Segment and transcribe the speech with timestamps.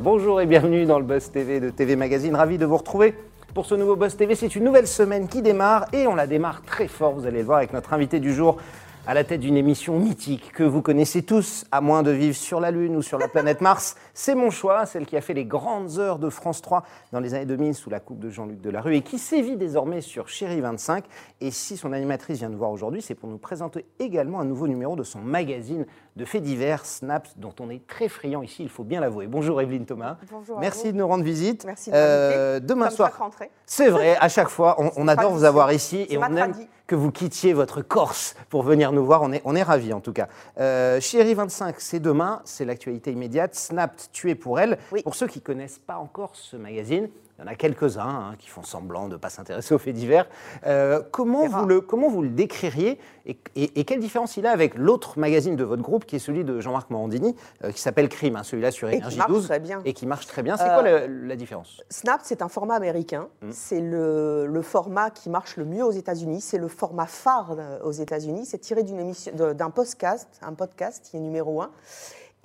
[0.00, 2.36] Bonjour et bienvenue dans le Buzz TV de TV Magazine.
[2.36, 3.14] Ravi de vous retrouver
[3.54, 4.34] pour ce nouveau Buzz TV.
[4.34, 7.44] C'est une nouvelle semaine qui démarre et on la démarre très fort, vous allez le
[7.44, 8.58] voir, avec notre invité du jour
[9.06, 12.60] à la tête d'une émission mythique que vous connaissez tous, à moins de vivre sur
[12.60, 13.96] la Lune ou sur la planète Mars.
[14.14, 17.34] C'est mon choix, celle qui a fait les grandes heures de France 3 dans les
[17.34, 21.04] années 2000 sous la coupe de Jean-Luc Delarue et qui sévit désormais sur Chéri 25.
[21.40, 24.68] Et si son animatrice vient nous voir aujourd'hui, c'est pour nous présenter également un nouveau
[24.68, 28.68] numéro de son magazine de faits divers, Snaps, dont on est très friand ici, il
[28.68, 29.26] faut bien l'avouer.
[29.26, 30.16] Bonjour Evelyne Thomas.
[30.30, 30.58] Bonjour.
[30.58, 30.92] à Merci vous.
[30.92, 31.64] de nous rendre visite.
[31.64, 31.96] Merci de.
[31.96, 33.30] Euh, demain Comme soir.
[33.64, 36.68] C'est vrai, à chaque fois, on, on adore vous avoir ici et on aime tradie.
[36.86, 39.22] que vous quittiez votre Corse pour venir nous voir.
[39.22, 40.28] On est, on est ravis en tout cas.
[40.60, 43.54] Euh, Chérie 25, c'est demain, c'est l'actualité immédiate.
[43.54, 44.78] Snapped, tué pour elle.
[44.92, 45.02] Oui.
[45.02, 47.08] Pour ceux qui ne connaissent pas encore ce magazine,
[47.44, 50.26] y en a quelques-uns hein, qui font semblant de ne pas s'intéresser aux faits divers.
[50.66, 54.50] Euh, comment, vous le, comment vous le décririez et, et- et quelle différence il a
[54.50, 58.08] avec l'autre magazine de votre groupe qui est celui de Jean-Marc Morandini, euh, qui s'appelle
[58.08, 59.80] Crime, hein, celui-là sur qui Énergie marche 12 très bien.
[59.84, 60.56] et qui marche très bien.
[60.56, 61.80] C'est Euh, quoi la, la différence?
[61.90, 63.28] Snap, c'est un format américain.
[63.42, 63.50] Mm.
[63.52, 66.40] C'est le, le format qui marche le mieux aux États-Unis.
[66.40, 68.46] C'est le format phare euh, aux États-Unis.
[68.46, 71.70] C'est tiré d'une émission, d'un podcast, un podcast qui est numéro un.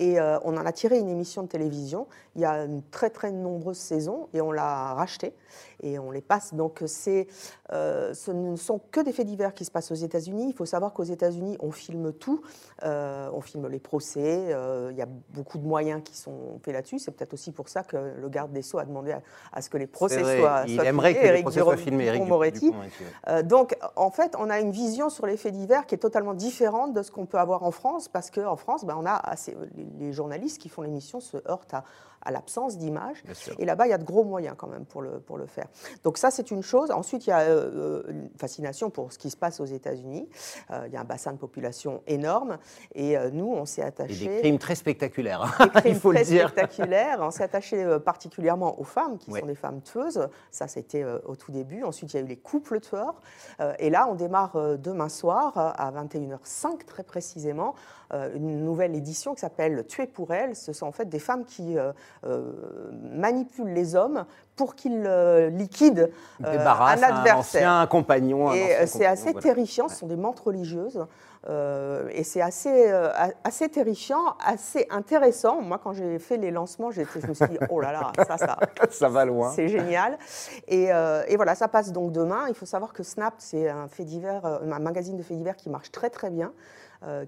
[0.00, 2.06] Et euh, on en a tiré une émission de télévision.
[2.36, 5.34] Il y a une très très nombreuse saison et on l'a racheté
[5.82, 6.54] et on les passe.
[6.54, 7.26] Donc c'est,
[7.72, 10.46] euh, ce ne sont que des faits divers qui se passent aux États-Unis.
[10.48, 12.42] Il faut savoir qu'aux États-Unis, on filme tout.
[12.84, 14.54] Euh, on filme les procès.
[14.90, 17.00] il y a beaucoup de moyens qui sont faits là-dessus.
[17.00, 19.68] C'est peut-être aussi pour ça que le garde des Sceaux a demandé à, à ce
[19.68, 21.28] que les procès soient, Il soient aimerait filmés.
[21.28, 22.04] que les procès soient filmés.
[22.70, 22.88] Ouais.
[23.28, 26.34] Euh, donc, en fait, on a une vision sur les faits divers qui est totalement
[26.34, 29.56] différente de ce qu'on peut avoir en France, parce qu'en France, ben, on a assez-
[29.98, 31.84] les, journalistes qui font l'émission se heurtent à,
[32.22, 32.76] à l'absence
[33.34, 33.54] sûr.
[33.58, 35.66] Et là-bas, il y a de gros moyens quand même pour le, pour le faire.
[36.04, 36.90] Donc ça, c'est une chose.
[36.90, 40.28] Ensuite, il y a euh, une fascination pour ce qui se passe aux États-Unis.
[40.70, 42.58] Euh, il y a un bassin de population énorme.
[42.94, 46.00] Et euh, nous, on s'est Et attachés des crimes très spectaculaires, hein, des crimes il
[46.00, 46.48] faut le très dire.
[46.48, 47.18] spectaculaires.
[47.20, 50.28] On s'est attaché euh, particulièrement aux femmes, qui sont des femmes tueuses.
[50.50, 51.84] Ça, c'était euh, au tout début.
[51.84, 53.20] Ensuite, il y a eu les couples tueurs.
[53.60, 57.74] Euh, et là, on démarre euh, demain soir, euh, à 21h05 très précisément,
[58.14, 60.56] euh, une nouvelle édition qui s'appelle Tuer pour elles.
[60.56, 61.76] Ce sont en fait des femmes qui
[62.26, 62.42] euh,
[63.12, 64.24] manipulent les hommes
[64.56, 66.08] pour qu'ils euh, liquident
[66.44, 67.38] euh, un adversaire.
[67.38, 68.50] ancien compagnon.
[68.50, 69.40] un Et c'est assez voilà.
[69.40, 71.06] terrifiant, ce sont des mentes religieuses.
[71.48, 73.10] euh, et c'est assez, euh,
[73.44, 75.60] assez terrifiant, assez intéressant.
[75.62, 78.58] Moi, quand j'ai fait les lancements, je me suis dit, oh là là, ça, ça,
[78.90, 79.52] Ça va loin.
[79.52, 80.18] c'est génial.
[80.66, 82.46] Et, euh, et voilà, ça passe donc demain.
[82.48, 85.70] Il faut savoir que Snap, c'est un, fait divers, un magazine de faits divers qui
[85.70, 86.52] marche très très bien,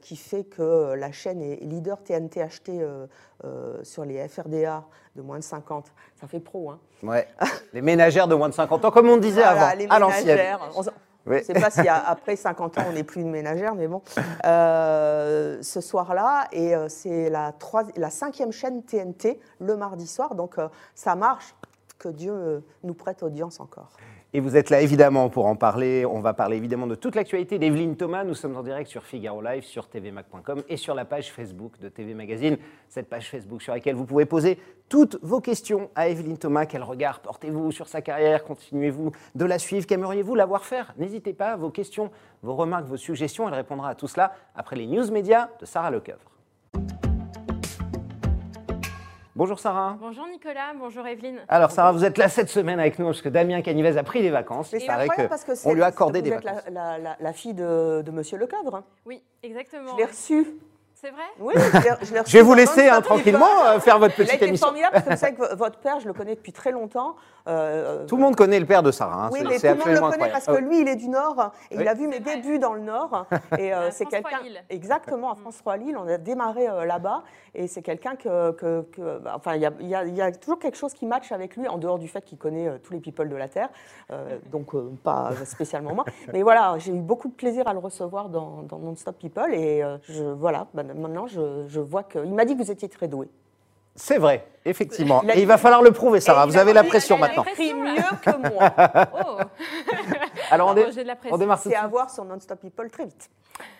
[0.02, 3.06] qui fait que la chaîne est leader TNT acheté euh,
[3.44, 4.84] euh, sur les FRDA
[5.16, 5.86] de moins de 50.
[6.20, 7.26] Ça fait pro, hein Ouais.
[7.72, 10.58] Les ménagères de moins de 50 ans, comme on disait Voilà, avant, les à l'ancienne.
[11.26, 11.36] Oui.
[11.36, 14.02] Je ne sais pas si après 50 ans, on n'est plus une ménagère, mais bon.
[14.44, 17.52] Euh, ce soir-là, et euh, c'est la,
[17.96, 21.54] la cinquième chaîne TNT le mardi soir, donc euh, ça marche.
[22.00, 23.92] Que Dieu euh, nous prête audience encore.
[24.32, 26.06] Et vous êtes là évidemment pour en parler.
[26.06, 28.24] On va parler évidemment de toute l'actualité d'Evelyne Thomas.
[28.24, 31.90] Nous sommes en direct sur Figaro Live, sur tvmac.com et sur la page Facebook de
[31.90, 32.56] TV Magazine.
[32.88, 34.58] Cette page Facebook sur laquelle vous pouvez poser
[34.88, 36.64] toutes vos questions à Evelyne Thomas.
[36.64, 38.44] Quel regard portez-vous sur sa carrière?
[38.44, 39.86] Continuez-vous de la suivre?
[39.86, 40.94] Qu'aimeriez-vous la voir faire?
[40.96, 42.10] N'hésitez pas, vos questions,
[42.42, 43.46] vos remarques, vos suggestions.
[43.46, 46.29] Elle répondra à tout cela après les news médias de Sarah Lecoeuvre.
[49.40, 49.96] Bonjour Sarah.
[49.98, 51.38] Bonjour Nicolas, bonjour Evelyne.
[51.48, 54.20] Alors Sarah, vous êtes là cette semaine avec nous parce que Damien Canivez a pris
[54.20, 54.68] des vacances.
[54.68, 56.62] C'est paraît incroyable que parce que on c'est- lui a accordé vous des êtes vacances.
[56.70, 58.82] la, la- la- la fille de, de Monsieur Lecoeuvre.
[59.06, 59.92] Oui, exactement.
[59.92, 60.46] Je l'ai reçue.
[61.00, 61.78] C'est vrai Oui, je
[62.12, 64.66] l'ai- je Je vais vous laisser hein, tranquillement euh, faire votre petite émission.
[64.66, 67.16] formidable parce que vous savez que vo- votre père, je le connais depuis très longtemps.
[67.48, 69.24] Euh, Tout le monde connaît le père de Sarah.
[69.26, 70.32] hein, Oui, mais tout le monde le connaît incroyable.
[70.32, 71.82] parce que lui, il est du Nord et Oui.
[71.84, 73.24] il a vu mes débuts dans le Nord.
[73.58, 74.28] Et euh, À c'est France quelqu'un.
[74.36, 74.62] 3 Lille.
[74.68, 75.96] Exactement, à France 3 Lille.
[75.98, 77.22] On a démarré euh, là-bas
[77.54, 78.52] et c'est quelqu'un que.
[78.52, 80.76] que- que- bah, enfin, il y a, il y a- il y a toujours quelque
[80.76, 83.30] chose qui match avec lui en dehors du fait qu'il connaît euh, tous les people
[83.30, 83.70] de la Terre.
[84.12, 86.04] Euh, donc, euh, pas spécialement moi.
[86.34, 89.82] Mais voilà, j'ai eu beaucoup de plaisir à le recevoir dans, dans Non-Stop People et
[89.82, 92.18] euh, je, voilà, bah, maintenant, je, je vois que.
[92.24, 93.28] Il m'a dit que vous étiez très doué.
[93.96, 95.22] C'est vrai, effectivement.
[95.34, 96.44] Et il va falloir le prouver, Sarah.
[96.44, 97.44] Et Vous avez la pression il a maintenant.
[97.58, 98.70] mieux que moi.
[99.26, 99.38] Oh
[100.50, 101.38] Alors on, dé- de la on pression.
[101.38, 101.90] démarre tout de C'est à suite.
[101.90, 103.30] voir sur Non-Stop People très vite.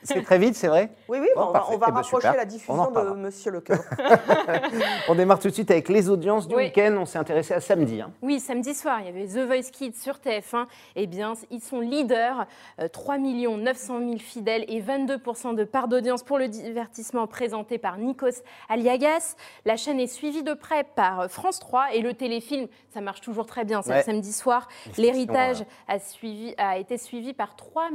[0.03, 2.33] C'est très vite, c'est vrai Oui, oui, Bon, on, va, on va Eh ben, rapprocher
[2.37, 3.01] la diffusion de.
[3.15, 3.79] Monsieur Lecoeur.
[5.09, 6.65] On démarre tout de suite avec les audiences du Oui.
[6.65, 6.95] week-end.
[7.01, 8.01] On s'est intéressé à samedi.
[8.01, 8.11] hein.
[8.21, 10.67] Oui, samedi soir, il y avait The Voice Kids sur TF1.
[10.97, 12.47] Eh bien, ils sont leaders,
[12.81, 17.97] euh, 3 900 000 fidèles et 22% de part d'audience pour le divertissement présenté par
[17.97, 19.35] Nikos Aliagas.
[19.65, 23.21] La chaîne est suivie de près par euh, France 3 et le téléfilm, ça marche
[23.23, 23.97] toujours très bien, Ouais.
[23.99, 24.69] le samedi soir.
[24.99, 27.89] L'héritage a, suivi, a été suivi par 3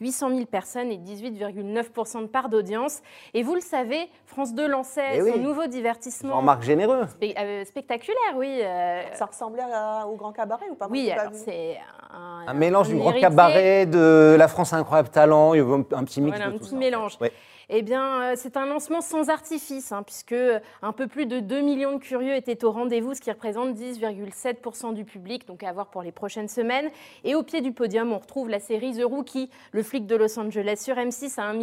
[0.00, 3.00] 800 000 personnes et 18,9% de part d'audience.
[3.32, 5.40] Et vous le savez, France 2 lançait Eh son oui.
[5.40, 7.06] nouveau divertissement Jean-Marc Généreux.
[7.06, 8.60] spé- euh, spectaculaire, oui.
[8.62, 10.88] euh, Ça ressemblait à- au Grand Cabaret ou pas?
[10.90, 11.78] Oui, c'est
[12.12, 16.04] un, Un mélange du grand cabaret, de la France incroyable talent, il y avait un,
[16.04, 17.12] petit mix Voilà, de un tout petit ça, en mélange.
[17.18, 17.24] fait.
[17.24, 17.32] Ouais.
[17.70, 20.34] Eh bien, euh, c'est un lancement sans artifice, hein, puisque
[20.82, 24.92] un peu plus de 2 millions de curieux étaient au rendez-vous, ce qui représente 10,7%
[24.92, 26.90] du public, donc à voir pour les prochaines semaines.
[27.24, 30.38] Et au pied du podium, on retrouve la série The Rookie, le flic de Los
[30.38, 31.54] Angeles, sur M6 à 1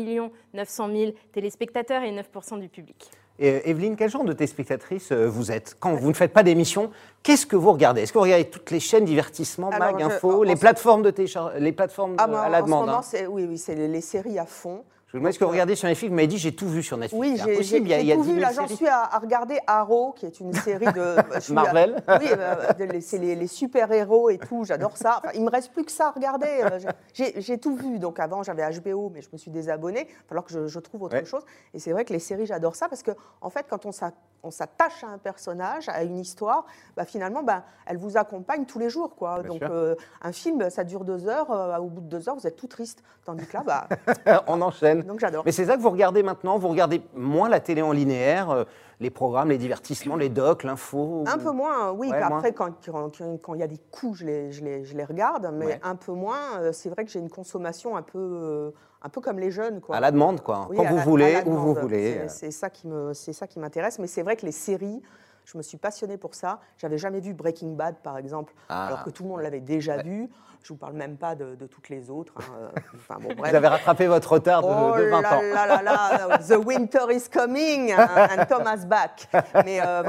[0.54, 3.10] 900 000 téléspectateurs et 9% du public.
[3.40, 6.44] Et euh, Evelyne, quel genre de téléspectatrice euh, vous êtes Quand vous ne faites pas
[6.44, 6.92] d'émission,
[7.24, 8.02] qu'est-ce que vous regardez?
[8.02, 10.58] Est-ce que vous regardez toutes les chaînes divertissement, Alors, mag, je- info, en- les en-
[10.58, 11.14] plateformes de
[11.58, 13.30] les plateformes Ah, de- à la en demande ce moment, hein?
[13.32, 14.84] oui, oui, c'est les, les séries à fond.
[15.12, 16.10] Je me demande ce que vous regardez sur Netflix.
[16.10, 17.20] Vous m'avez dit j'ai tout vu sur Netflix.
[17.20, 18.40] Oui, j'ai il y a, j'ai il y a tout 10 vu.
[18.40, 21.18] 000 Là, j'en suis à, à regarder Arrow, qui est une série de.
[21.52, 25.18] à- Marvel Oui, euh, les- c'est les, les super-héros et tout, j'adore ça.
[25.20, 26.48] Enfin, il me reste plus que ça à regarder.
[26.64, 26.80] euh,
[27.14, 28.00] j'ai- tout vu.
[28.00, 30.08] Donc avant, j'avais HBO, mais je me suis désabonnée.
[30.10, 31.26] Il va falloir que je, je trouve autre Ouais.
[31.26, 31.44] chose.
[31.74, 33.12] Et c'est vrai que les séries, j'adore ça parce que,
[33.42, 34.12] en fait, quand on s'a-
[34.44, 36.66] on s'attache à un personnage, à une histoire,
[36.96, 39.14] bah, finalement, bah, elle vous accompagne tous les jours.
[39.16, 39.42] Quoi.
[39.44, 41.52] Bien Donc euh, un film, ça dure deux heures.
[41.52, 43.04] euh, au bout de deux heures, vous êtes tout triste.
[43.26, 43.88] Tandis que là, bah,
[44.48, 45.01] On enchaîne.
[45.04, 45.44] Donc j'adore.
[45.46, 48.64] Mais c'est ça que vous regardez maintenant Vous regardez moins la télé en linéaire, euh,
[49.00, 52.10] les programmes, les divertissements, les docs, l'info Un peu moins, oui.
[52.10, 54.86] Ouais, Après, quand quand- quand- quand il y a des coups, je les, je les,
[54.86, 55.80] je les regarde, mais Ouais.
[55.84, 56.60] un peu moins.
[56.60, 58.72] euh, C'est vrai que j'ai une consommation un peu, euh,
[59.02, 59.82] un peu comme les jeunes.
[59.82, 59.96] Quoi.
[59.96, 60.68] À la demande, quoi.
[60.70, 62.14] Oui, Quand vous la- voulez, où vous voulez.
[62.28, 63.98] C'est- C'est ça qui me, c'est ça qui m'intéresse.
[63.98, 65.02] Mais c'est vrai que les séries,
[65.46, 66.60] je me suis passionnée pour ça.
[66.78, 68.88] J'avais jamais vu Breaking Bad, par exemple, Ah.
[68.88, 70.30] alors que tout le monde l'avait déjà vu.
[70.64, 72.34] Je vous parle même pas de, de toutes les autres.
[72.38, 73.50] hein, euh, Enfin bon, bref.
[73.50, 75.42] Vous avez rattrapé votre retard de, Oh de 20 là ans.
[75.42, 79.28] là là là, the winter is coming, and Thomas back.
[79.66, 80.04] Mais euh,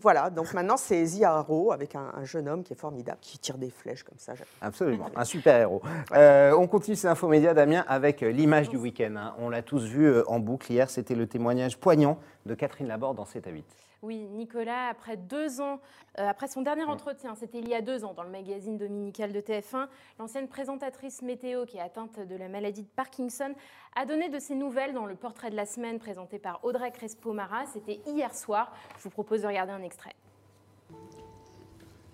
[0.00, 3.58] voilà, donc maintenant c'est Ziaro avec un, un jeune homme qui est formidable, qui tire
[3.58, 4.32] des flèches comme ça.
[4.60, 5.80] Absolument, un super héros.
[6.12, 9.14] Euh, on continue ces infomédias, Damien, avec l'image du week-end.
[9.16, 9.34] hein.
[9.38, 13.24] On l'a tous vu en boucle hier, c'était le témoignage poignant de Catherine Laborde dans
[13.24, 13.64] 7 à 8.
[14.06, 15.80] Oui, Nicolas, après deux ans,
[16.20, 19.32] euh, après son dernier entretien, c'était il y a deux ans dans le magazine dominical
[19.32, 19.88] de TF1,
[20.20, 23.52] l'ancienne présentatrice météo qui est atteinte de la maladie de Parkinson
[23.96, 27.66] a donné de ses nouvelles dans le portrait de la semaine présenté par Audrey Crespo-Mara.
[27.66, 28.72] C'était hier soir.
[28.98, 30.14] Je vous propose de regarder un extrait.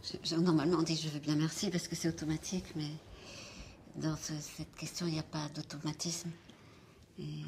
[0.02, 2.88] Je- je- normalement, on dit je veux bien merci parce que c'est automatique, mais
[3.96, 6.30] dans ce- cette question, il n'y a pas d'automatisme.
[7.18, 7.44] Et euh,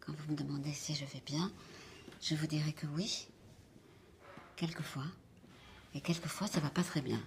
[0.00, 1.52] quand vous me demandez si je vais bien,
[2.22, 3.28] je vous dirai que oui,
[4.56, 5.04] quelquefois.
[5.94, 7.20] Et quelquefois, ça va pas très bien.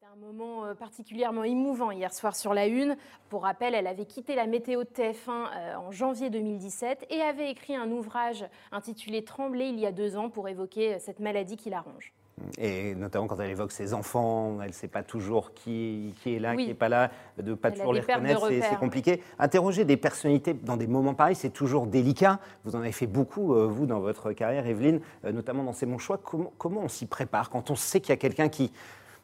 [0.00, 2.96] C'était un moment euh, particulièrement émouvant hier soir sur la Une.
[3.28, 7.50] Pour rappel, elle avait quitté la météo de TF1 euh, en janvier 2017 et avait
[7.50, 11.56] écrit un ouvrage intitulé Trembler il y a deux ans pour évoquer euh, cette maladie
[11.56, 12.12] qui la ronge.
[12.58, 16.38] Et notamment quand elle évoque ses enfants, elle ne sait pas toujours qui, qui est
[16.38, 16.62] là, Oui.
[16.64, 17.10] qui n'est pas là,
[17.42, 19.22] de pas Elle a toujours les reconnaître, c'est- compliqué.
[19.38, 22.38] Interroger des personnalités dans des moments pareils, c'est toujours délicat.
[22.64, 25.86] Vous en avez fait beaucoup, euh, vous, dans votre carrière, Evelyne, euh, notamment dans C'est
[25.86, 26.18] mon choix.
[26.18, 28.72] Comment, comment on s'y prépare quand on sait qu'il y a quelqu'un qui,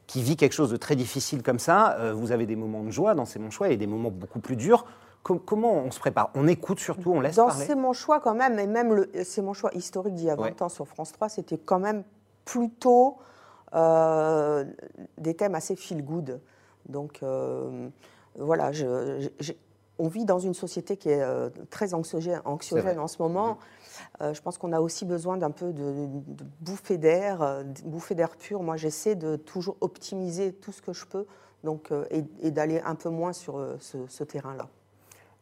[0.06, 2.90] qui vit quelque chose de très difficile comme ça euh, Vous avez des moments de
[2.90, 4.84] joie dans C'est mon choix et des moments beaucoup plus durs.
[5.22, 6.30] Com- comment on se prépare?
[6.34, 7.64] On écoute surtout, on laisse Dans parler?
[7.64, 10.36] C'est mon choix quand même, et même le C'est mon choix historique d'il y a
[10.36, 10.62] 20 Ouais.
[10.62, 12.04] ans sur France 3, c'était quand même
[12.44, 13.16] plutôt
[13.74, 14.64] euh,
[15.18, 16.40] des thèmes assez feel good.
[16.88, 17.88] Donc euh,
[18.36, 19.28] voilà, je-
[19.98, 22.40] on vit dans une société qui est euh, très anxiogène,
[22.98, 23.58] en ce moment.
[24.20, 28.62] Je pense qu'on a aussi besoin d'un peu de, de bouffée d'air, bouffée d'air pur.
[28.62, 31.26] Moi, j'essaie de toujours optimiser tout ce que je peux,
[31.62, 34.68] donc et, et d'aller un peu moins sur ce, ce terrain-là.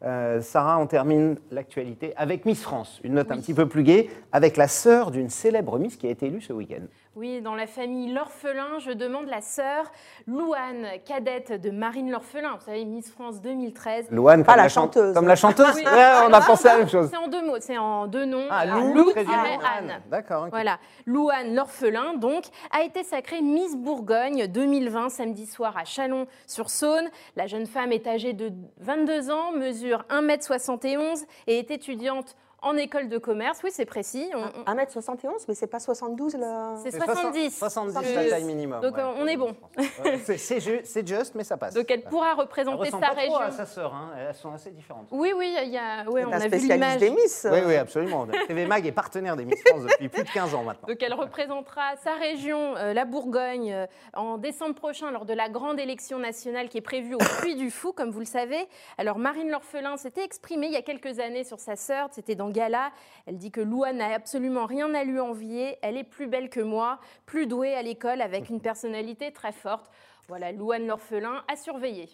[0.03, 4.09] Euh, Sarah, on termine l'actualité avec Miss France, une note un petit peu plus gaie,
[4.31, 6.83] avec la sœur d'une célèbre Miss qui a été élue ce week-end.
[7.15, 9.91] Oui, dans la famille L'Orphelin, je demande la sœur
[10.25, 14.07] Louane, cadette de Marine L'Orphelin, vous savez, Miss France 2013.
[14.09, 15.13] Louane, comme la chan- chanteuse.
[15.13, 15.83] Comme la chanteuse Oui.
[15.85, 17.09] Ouais, on a pensé à la même chose.
[17.11, 18.47] C'est en deux mots, c'est en deux noms.
[18.49, 20.01] Ah, Lou, Lou Anne.
[20.09, 20.47] D'accord.
[20.49, 27.09] Voilà, Louane L'Orphelin, donc, a été sacrée Miss Bourgogne 2020, samedi soir à Chalon-sur-Saône.
[27.35, 33.09] La jeune femme est âgée de 22 ans, mesure 1m71 et est étudiante en école
[33.09, 33.59] de commerce.
[33.63, 34.29] Oui, c'est précis.
[34.33, 37.57] On- on- 1m71, mais c'est pas 72 là C'est C'est 70.
[37.57, 38.81] 70, Je- la taille minimum.
[38.81, 39.55] Donc, ouais, on est bon.
[40.25, 41.73] C'est- C'est ju- c'est juste, mais ça passe.
[41.73, 43.37] Donc, elle pourra Elle représenter ressemble sa pas trop région.
[43.39, 45.07] à sa sœur, hein, elles sont assez différentes.
[45.11, 46.97] Oui, oui, il y a, ouais, on la a vu spécialiste l'image.
[46.99, 47.47] des Miss.
[47.51, 48.25] Oui, oui, absolument.
[48.47, 50.87] TV Mag est partenaire des Miss France depuis plus de 15 ans maintenant.
[50.87, 55.49] Donc elle représentera sa région, euh, la Bourgogne, euh, en décembre prochain lors de la
[55.49, 58.67] grande élection nationale qui est prévue au Puy du Fou, comme vous le savez.
[58.97, 62.49] Alors Marine L'Orphelin s'était exprimée il y a quelques années sur sa sœur, c'était dans
[62.53, 62.91] Gala.
[63.25, 66.61] Elle dit que Louane n'a absolument rien à lui envier, elle est plus belle que
[66.61, 69.91] moi, plus douée à l'école avec une personnalité très forte.
[70.29, 72.09] Voilà, Louane l'orphelin à surveiller.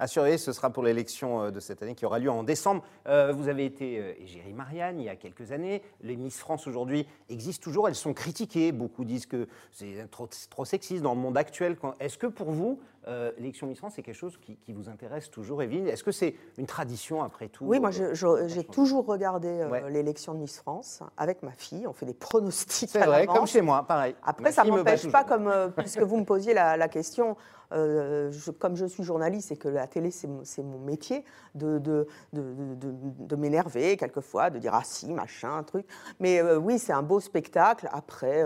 [0.00, 2.82] À surveiller, ce sera pour l'élection euh, de cette année qui aura lieu en décembre.
[3.06, 5.80] Euh, vous avez été euh, égérie Marianne il y a quelques années.
[6.00, 7.86] Les Miss France aujourd'hui existent toujours.
[7.86, 8.72] Elles sont critiquées.
[8.72, 11.76] Beaucoup disent que c'est trop, sexiste dans le monde actuel.
[12.00, 15.30] Est-ce que pour vous, euh, l'élection Miss France, c'est quelque chose qui, qui vous intéresse
[15.30, 15.88] toujours, Evelyne?
[15.88, 19.90] Est-ce que c'est une tradition après tout Oui, moi euh, j'ai toujours regardé euh, Ouais.
[19.90, 21.86] l'élection de Miss France avec ma fille.
[21.86, 22.90] On fait des pronostics.
[22.90, 24.14] C'est vrai, comme chez moi, pareil.
[24.22, 26.88] Après, Ma ça fille me m'empêche pas, comme, euh, puisque vous me posiez la, la
[26.88, 27.36] question,
[27.72, 32.42] je- comme je suis journaliste et que la télé, c'est mon, métier, de, de, de,
[32.42, 32.94] de- de-
[33.26, 35.86] de m'énerver quelquefois, de dire ah si, machin, truc.
[36.20, 37.88] Mais oui, c'est un beau spectacle.
[37.92, 38.44] Après,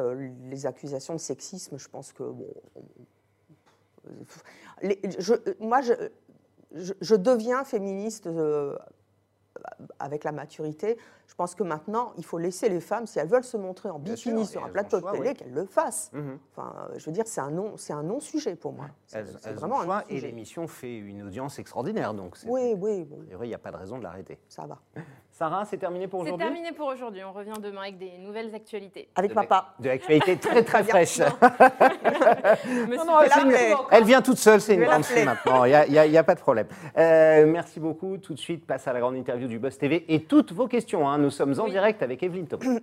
[0.49, 2.23] les accusations de sexisme, je pense que.
[2.23, 2.47] Bon,
[4.83, 5.93] les- je- moi, je,
[6.75, 8.27] je, je deviens féministe.
[8.27, 8.77] euh,
[9.99, 13.43] avec la maturité, je pense que maintenant, il faut laisser les femmes, si elles veulent
[13.45, 15.35] se montrer en bikini sûr, sur un plateau ont de télé, oui.
[15.35, 16.11] qu'elles le fassent.
[16.13, 16.39] Mhm.
[16.53, 18.87] Enfin, je veux dire, c'est un non, c'est un non-sujet pour moi.
[19.13, 22.15] Elles, ont vraiment un choix et l'émission fait une audience extraordinaire.
[22.15, 24.39] Donc, Oui, oui, bon, il n'y a pas de raison de l'arrêter.
[24.49, 24.79] ça va.
[25.39, 27.23] Sarah, c'est terminé pour C'est aujourd'hui terminé pour aujourd'hui.
[27.23, 29.07] On revient demain avec des nouvelles actualités.
[29.17, 29.75] Avec De- papa.
[29.79, 31.19] De l'actualité très très fraîche.
[32.89, 33.53] Non, non, c'est une-.
[33.91, 36.67] Elle vient toute seule, c'est une grande fille maintenant, il n'y a, pas de problème.
[36.97, 38.17] Euh, merci beaucoup.
[38.17, 41.07] Tout de suite, passe à la grande interview du Buzz TV et toutes vos questions.
[41.07, 41.19] hein.
[41.19, 41.71] Nous sommes en Oui.
[41.71, 42.65] direct avec Evelyne Thomas.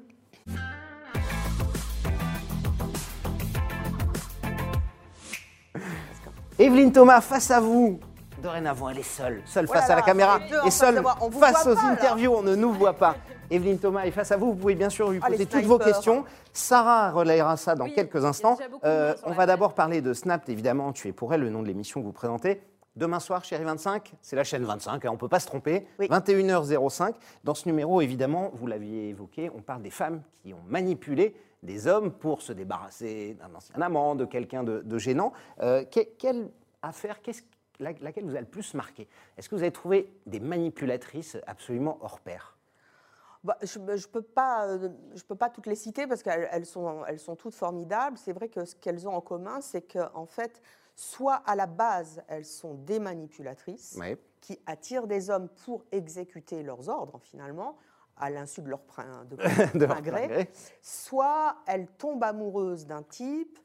[6.60, 8.00] Evelyne Thomas, face à vous.
[8.44, 11.02] Dorénavant, elle est seule, seule Oh là face à la caméra et face seule
[11.40, 12.34] face aux interviews.
[12.36, 13.16] On ne nous voit pas.
[13.50, 14.48] Evelyne Thomas est face à vous.
[14.48, 16.26] Vous pouvez bien sûr lui Ah, poser toutes vos questions.
[16.52, 18.58] Sarah relayera ça dans quelques instants.
[18.84, 20.92] Euh, on va d'abord parler de Snap, évidemment.
[20.92, 22.62] Tu es pour elle le nom de l'émission que vous présentez.
[22.98, 25.88] Demain soir, chérie 25, c'est la chaîne 25, hein, on ne peut pas se tromper.
[25.98, 26.08] Oui.
[26.10, 27.14] 21h05.
[27.44, 31.88] Dans ce numéro, évidemment, vous l'aviez évoqué, on parle des femmes qui ont manipulé des
[31.88, 35.32] hommes pour se débarrasser d'un ancien amant, de quelqu'un de, de gênant.
[35.62, 36.50] Euh, que- quelle
[36.84, 37.42] affaire, qu'est-ce,
[37.80, 39.08] laquelle vous a le plus marqué?
[39.38, 42.58] Est-ce que vous avez trouvé des manipulatrices absolument hors pair?
[43.44, 46.66] Bah, je ne peux, pas, euh, je peux pas toutes les citer parce qu'elles elles
[46.66, 48.18] sont, elles sont toutes formidables.
[48.18, 50.62] C'est vrai que ce qu'elles ont en commun, c'est qu'en fait,
[50.96, 54.00] soit à la base, elles sont des manipulatrices
[54.40, 57.78] qui attirent des hommes pour exécuter leurs ordres, finalement,
[58.18, 60.50] à l'insu de leur plein, de, leur gré.
[60.82, 63.60] soit elles tombent amoureuses d'un type,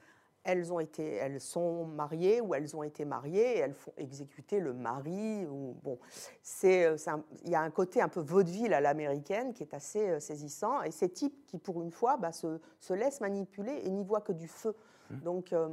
[0.45, 4.61] elles, ont été, elles sont mariées ou elles ont été mariées et elles font exécuter
[4.61, 5.47] le mari.
[5.47, 5.99] Ou, bon,
[6.43, 6.97] c'est, euh,
[7.45, 10.83] il y a un côté un peu vaudeville à l'américaine qui est assez euh, saisissant.
[10.83, 14.21] Et ces types qui, pour une fois, bah, se, se laissent manipuler et n'y voient
[14.23, 14.75] que du feu.
[15.11, 15.69] Donc, euh,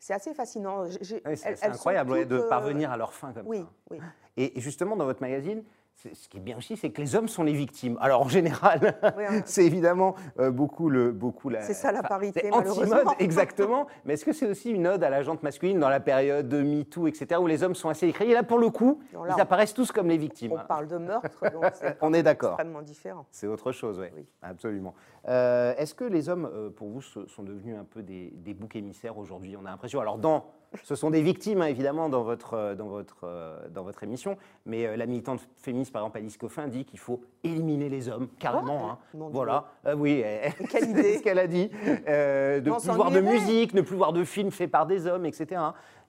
[0.00, 0.84] c'est assez fascinant.
[0.84, 0.88] Mmh.
[1.26, 3.68] Oui, c'est incroyable ouais, de euh, parvenir à leur fin comme Oui, ça.
[3.90, 3.98] oui.
[4.36, 5.62] Et justement, dans votre magazine,
[5.96, 7.96] ce qui est bien aussi, c'est que les hommes sont les victimes.
[8.00, 9.42] Alors en général, Oui, hein.
[9.44, 11.62] c'est évidemment euh, beaucoup, le, beaucoup la.
[11.62, 13.14] C'est ça, la parité, anti-mode, malheureusement.
[13.20, 13.86] exactement.
[14.04, 16.60] Mais est-ce que c'est aussi une ode à la jante masculine dans la période de
[16.62, 19.34] MeToo, etc., où les hommes sont assez écrits Et là, pour le coup, Non, là,
[19.36, 20.52] ils on- apparaissent tous comme les victimes.
[20.52, 22.54] On parle de meurtre, donc c'est On est d'accord.
[22.54, 23.26] extrêmement différent.
[23.30, 24.06] C'est autre chose, oui.
[24.16, 24.26] Oui.
[24.42, 24.94] Absolument.
[25.28, 28.74] Euh, Est-ce que les hommes, euh, pour vous, sont devenus un peu des, des boucs
[28.74, 29.56] émissaires aujourd'hui?
[29.56, 30.00] On a l'impression.
[30.00, 30.46] Alors, dans,
[30.84, 34.36] ce sont des victimes, hein, évidemment, dans votre, euh, dans votre, euh, dans votre émission.
[34.66, 38.28] Mais euh, la militante féministe, par exemple, Alice Coffin, dit qu'il faut éliminer les hommes,
[38.38, 38.84] carrément.
[38.86, 39.28] Ouais, hein.
[39.32, 39.64] Voilà.
[39.86, 41.18] Euh, oui, elle- quelle idée.
[41.18, 41.70] ce qu'elle a dit.
[42.08, 45.06] Euh, de ne plus voir de musique, ne plus voir de films faits par des
[45.06, 45.60] hommes, etc.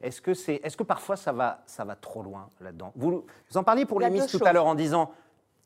[0.02, 2.92] Est-ce que, c'est, est-ce que parfois ça va, ça va trop loin là-dedans?
[2.96, 5.12] Vous, vous en parliez pour les Miss tout à l'heure en disant.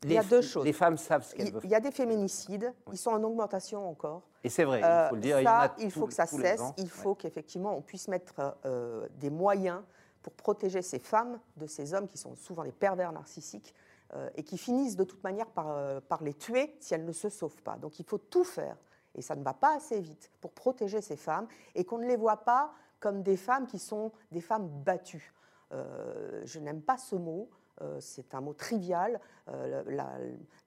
[0.04, 0.64] Il y a deux choses.
[0.64, 3.88] Les femmes savent ce qu'elles veulent il y a des féminicides, ils sont en augmentation
[3.88, 4.22] encore.
[4.44, 5.42] et c'est vrai, Euh, il faut le dire.
[5.42, 6.60] ça, il faut que ça cesse.
[6.60, 6.74] ans.
[6.78, 9.82] Il faut qu'effectivement on puisse mettre euh, des moyens
[10.22, 13.74] pour protéger ces femmes de ces hommes qui sont souvent des pervers narcissiques
[14.14, 17.12] euh, et qui finissent de toute manière par, euh, par les tuer si elles ne
[17.12, 17.76] se sauvent pas.
[17.76, 18.76] Donc il faut tout faire,
[19.16, 22.16] et ça ne va pas assez vite, pour protéger ces femmes et qu'on ne les
[22.16, 25.32] voit pas comme des femmes qui sont des femmes battues.
[25.72, 27.48] Euh, je n'aime pas ce mot.
[27.80, 29.20] Euh, c'est un mot trivial.
[29.48, 30.18] Euh, la-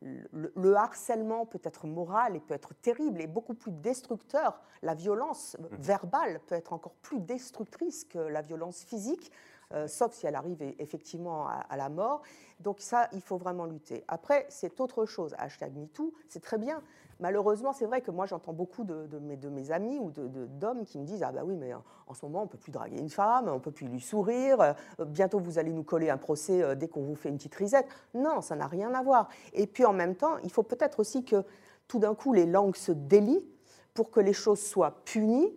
[0.02, 4.60] le, le harcèlement peut être moral et peut être terrible et beaucoup plus destructeur.
[4.82, 5.76] La violence Mmh.
[5.78, 9.32] verbale peut être encore plus destructrice que la violence physique,
[9.74, 12.22] euh, sauf si elle arrive e- effectivement à, à la mort.
[12.60, 14.04] Donc ça, il faut vraiment lutter.
[14.08, 15.36] Après, c'est autre chose.
[15.38, 16.82] Hashtag MeToo, c'est très bien.
[17.22, 21.24] Malheureusement, c'est vrai que moi, j'entends beaucoup de, mes, amis ou d'hommes qui me disent
[21.24, 23.48] Ah, bah oui, mais en, en ce moment, on ne peut plus draguer une femme,
[23.48, 24.74] on ne peut plus lui sourire, euh,
[25.06, 27.88] bientôt vous allez nous coller un procès euh, dès qu'on vous fait une petite risette.
[28.16, 29.30] Non, ça n'a rien à voir.
[29.54, 31.44] Et puis en même temps, il faut peut-être aussi que
[31.88, 33.46] tout d'un coup, les langues se délient
[33.94, 35.54] pour que les choses soient punies.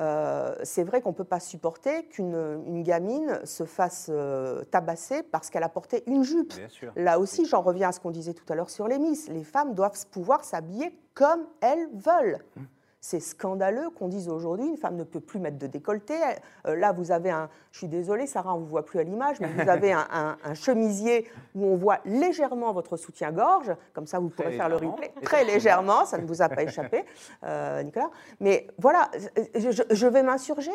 [0.00, 5.22] Euh, c'est vrai qu'on ne peut pas supporter qu'une une gamine se fasse euh, tabasser
[5.24, 6.52] parce qu'elle a porté une jupe.
[6.94, 9.28] Là aussi, j'en reviens à ce qu'on disait tout à l'heure sur les Miss.
[9.28, 12.38] Les femmes doivent pouvoir s'habiller comme elles veulent.
[13.00, 16.14] C'est scandaleux qu'on dise aujourd'hui une femme ne peut plus mettre de décolleté.
[16.66, 19.04] Euh, là, vous avez un, je suis désolée, Sarah, on ne vous voit plus à
[19.04, 23.72] l'image, mais vous avez un, un- un chemisier où on voit légèrement votre soutien-gorge.
[23.92, 25.12] Comme ça, vous pourrez faire le replay.
[25.22, 27.04] Très légèrement, ça ne vous a pas échappé,
[27.44, 28.10] euh, Nicolas.
[28.40, 29.10] Mais voilà,
[29.54, 30.72] je, je- je vais m'insurger.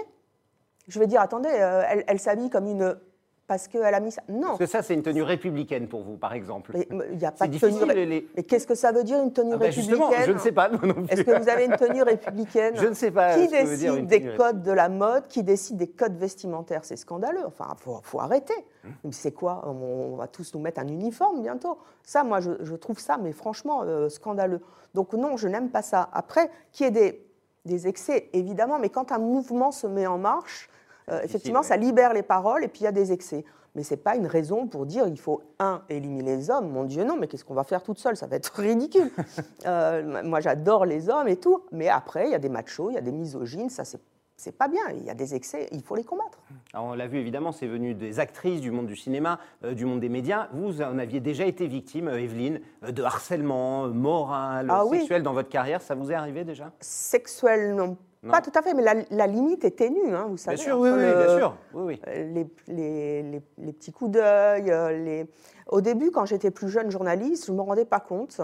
[0.87, 2.97] Je vais dire, attendez, euh, elle, elle s'habille comme une.
[3.45, 4.21] Parce qu'elle a mis ça.
[4.29, 4.47] Non.
[4.47, 6.71] Parce que ça, c'est une tenue républicaine pour vous, par exemple.
[6.73, 7.93] Mais il n'y a pas de tenue.
[7.93, 10.37] les- Mais qu'est-ce que ça veut dire une tenue Ah bah, justement, républicaine je ne
[10.39, 10.69] sais pas.
[11.09, 14.21] Est-ce que vous avez une tenue républicaine Je ne sais pas Qui dire décide des
[14.21, 16.85] tenue codes de la mode Qui décide des codes vestimentaires?
[16.85, 17.45] C'est scandaleux.
[17.45, 18.53] Enfin, il faut, faut arrêter.
[18.85, 18.91] Hum.
[19.03, 19.61] Mais c'est quoi?
[19.65, 21.77] On, on va tous nous mettre un uniforme bientôt.
[22.03, 24.61] Ça, moi, je, je trouve ça, mais franchement, euh, scandaleux.
[24.93, 26.07] Donc non, je n'aime pas ça.
[26.13, 27.25] Après, qu'il y ait des,
[27.65, 30.69] des excès, évidemment, mais quand un mouvement se met en marche,
[31.09, 31.65] euh, effectivement, ouais.
[31.65, 33.45] ça libère les paroles et puis il y a des excès.
[33.75, 36.69] Mais ce n'est pas une raison pour dire il faut, un, éliminer les hommes.
[36.69, 38.15] Mon Dieu, non, mais qu'est-ce qu'on va faire toute seule?
[38.15, 39.11] Ça va être ridicule.
[39.65, 42.95] Euh, moi, j'adore les hommes et tout, mais après, il y a des machos, il
[42.95, 44.01] y a des misogynes, ça, c'est
[44.43, 44.81] c'est pas bien.
[44.95, 46.39] Il y a des excès, il faut les combattre.
[46.73, 49.85] Alors, on l'a vu évidemment, c'est venu des actrices du monde du cinéma, euh, du
[49.85, 50.49] monde des médias.
[50.53, 54.99] Vous en aviez déjà été victime, euh, Evelyne, euh, de harcèlement moral, Ah oui.
[54.99, 55.81] sexuel dans votre carrière.
[55.81, 56.71] Ça vous est arrivé déjà?
[56.79, 58.31] Sexuel, non, Non.
[58.31, 60.55] pas tout à fait, mais la, la limite est ténue, hein, vous savez.
[60.55, 61.55] Bien sûr, oui, bien sûr.
[61.73, 62.01] Oui, oui.
[62.07, 64.71] les, les- les- les petits coups d'œil.
[64.71, 65.27] euh, Les...
[65.67, 68.39] Au début, quand j'étais plus jeune journaliste, je ne me rendais pas compte.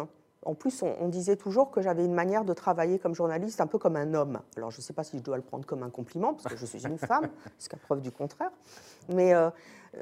[0.45, 3.67] En plus, on, on disait toujours que j'avais une manière de travailler comme journaliste un
[3.67, 4.39] peu comme un homme.
[4.57, 6.57] Alors, je ne sais pas si je dois le prendre comme un compliment, parce que
[6.57, 8.51] je suis une femme, jusqu'à preuve du contraire.
[9.13, 9.49] Mais euh,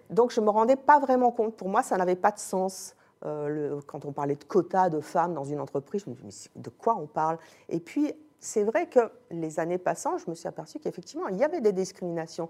[0.10, 1.56] donc, je ne me rendais pas vraiment compte.
[1.56, 2.96] Pour moi, ça n'avait pas de sens.
[3.26, 6.50] Euh, le- quand on parlait de quotas de femmes dans une entreprise, je me dis,
[6.56, 7.40] mais de quoi on parle?
[7.68, 9.00] Et puis, c'est vrai que
[9.32, 12.50] les années passant, je me suis aperçue qu'effectivement, il y avait des discriminations.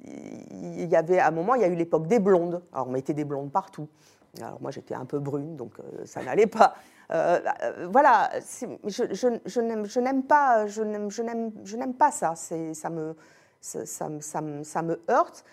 [0.00, 2.62] Il y avait, à un moment, il y a eu l'époque des blondes.
[2.72, 3.88] Alors, on mettait des blondes partout.
[4.40, 6.74] Alors, moi, j'étais un peu brune, donc euh, ça n'allait pas.
[7.10, 8.30] Euh, euh, voilà,
[8.84, 9.60] je, je-
[10.00, 12.34] n'aime- pas, je n'aime- pas ça.
[12.34, 13.14] Ça me
[15.10, 15.44] heurte.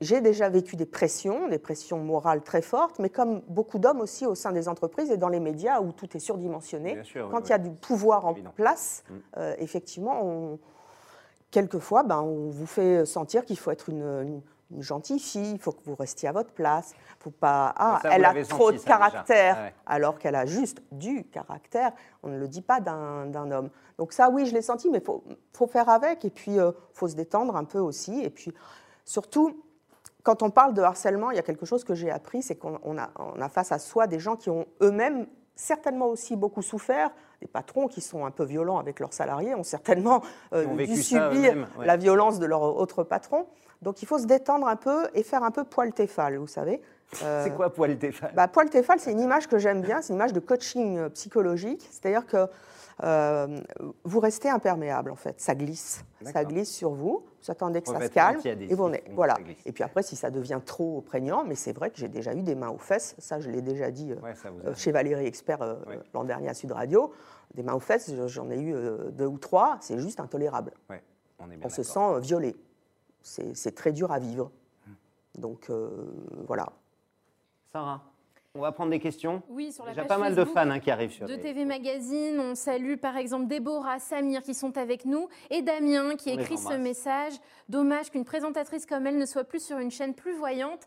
[0.00, 4.26] J'ai déjà vécu des pressions, des pressions morales très fortes, mais comme beaucoup d'hommes aussi
[4.26, 7.42] au sein des entreprises et dans les médias où tout est surdimensionné, sûr, quand oui.
[7.46, 9.14] il y a du pouvoir en place, Mm.
[9.38, 10.58] euh, effectivement, on-
[11.50, 15.58] quelquefois, ben, on vous fait sentir qu'il faut être une, une- une gentille fille, il
[15.60, 17.72] faut que vous restiez à votre place, faut pas.
[17.76, 19.74] Ah, ça, elle a trop senti, de caractère, Ah ouais.
[19.86, 21.92] alors qu'elle a juste du caractère.
[22.22, 23.68] On ne le dit pas d'un homme.
[23.98, 26.72] Donc ça, oui, je l'ai senti, mais il faut, faut faire avec, et puis il
[26.92, 28.52] faut se détendre un peu aussi, et puis
[29.04, 29.60] surtout.
[30.24, 32.80] Quand on parle de harcèlement, il y a quelque chose que j'ai appris, c'est qu'on
[32.82, 36.62] on a, on a face à soi des gens qui ont eux-mêmes certainement aussi beaucoup
[36.62, 37.10] souffert.
[37.40, 41.02] Les patrons qui sont un peu violents avec leurs salariés ont certainement euh, ont dû
[41.02, 41.86] subir ouais.
[41.86, 43.46] la violence de leur autre patron.
[43.82, 46.80] Donc il faut se détendre un peu et faire un peu poil téfal, vous savez.
[47.22, 50.12] Euh, C'est quoi poil Téfal bah, poil téfal, c'est une image que j'aime bien, c'est
[50.12, 51.86] une image de coaching euh, psychologique.
[51.90, 52.48] C'est-à-dire que
[53.02, 53.60] euh,
[54.04, 55.40] vous restez imperméable, en fait.
[55.40, 56.04] Ça glisse.
[56.24, 57.24] Ça glisse sur vous.
[57.44, 58.40] Vous attendez que ça se calme.
[58.44, 58.74] Et,
[59.12, 59.36] voilà.
[59.66, 62.42] et puis après, si ça devient trop prégnant, mais c'est vrai que j'ai déjà eu
[62.42, 63.14] des mains aux fesses.
[63.18, 66.00] Ça, je l'ai déjà dit euh, Ouais, a- euh, chez Valérie Expert euh, Ouais.
[66.14, 67.12] l'an dernier à Sud Radio.
[67.54, 69.76] Des mains aux fesses, je- j'en ai eu euh, deux ou trois.
[69.82, 70.72] C'est juste intolérable.
[70.88, 71.02] Ouais,
[71.38, 72.56] on est bien On se sent euh, violé.
[73.20, 74.50] C'est c'est très dur à vivre.
[75.36, 75.90] Donc euh,
[76.46, 76.66] voilà.
[77.72, 78.00] Sarah,
[78.56, 79.42] on va prendre des questions.
[79.48, 81.40] Oui, sur la Déjà page pas mal de fans hein, qui arrivent sur de les-
[81.40, 82.38] TV Magazine.
[82.38, 86.56] On salue par exemple Déborah, Samir qui sont avec nous et Damien qui On écrit
[86.56, 87.32] ce message.
[87.68, 90.86] Dommage qu'une présentatrice comme elle ne soit plus sur une chaîne plus voyante.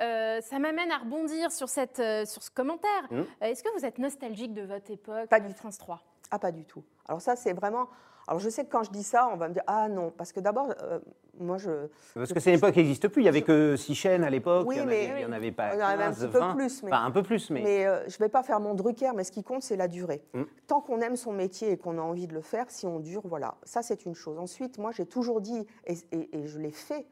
[0.00, 2.88] Euh, ça m'amène à rebondir sur, cette, euh, sur ce commentaire.
[3.10, 3.16] Mmh.
[3.18, 5.58] Euh, Est-ce que vous êtes nostalgique de votre époque, Pas du tout.
[5.58, 6.00] France 3
[6.30, 6.84] Ah, pas du tout.
[7.08, 7.88] Alors ça, c'est vraiment...
[8.28, 10.32] Alors je sais que quand je dis ça, on va me dire, ah non, parce
[10.32, 10.98] que d'abord, euh,
[11.40, 11.88] moi, je...
[12.14, 13.22] Parce que cette époque n'existe plus.
[13.22, 14.66] Il n'y avait que six chaînes à l'époque.
[14.68, 16.02] Oui, il n'y en, mais- avait- il y en avait pas Il y en avait
[16.04, 16.54] un 15, petit peu 20.
[16.54, 17.62] plus, mais- Enfin, un peu plus, mais.
[17.62, 19.88] Mais euh, je ne vais pas faire mon Drucker, mais ce qui compte, c'est la
[19.88, 20.22] durée.
[20.34, 20.42] Mm.
[20.66, 23.22] Tant qu'on aime son métier et qu'on a envie de le faire, si on dure,
[23.24, 23.54] voilà.
[23.62, 24.38] Ça, c'est une chose.
[24.38, 27.06] Ensuite, moi, j'ai toujours dit, et, et- et je l'ai fait,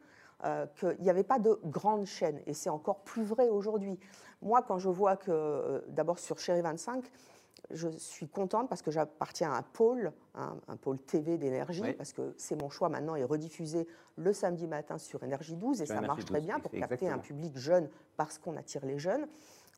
[0.44, 2.40] euh, qu'il n'y avait pas de grande chaîne.
[2.46, 3.98] Et c'est encore plus vrai aujourd'hui.
[4.42, 7.04] Moi, quand je vois que, d'abord sur Chéri 25,
[7.70, 11.92] je suis contente parce que j'appartiens à un pôle, un, un pôle TV d'énergie, Oui.
[11.94, 15.86] parce que c'est mon choix maintenant, est rediffusé le samedi matin sur Énergie 12, et
[15.86, 16.88] ça marche très 12, bien pour exactement.
[16.88, 19.26] capter un public jeune parce qu'on attire les jeunes.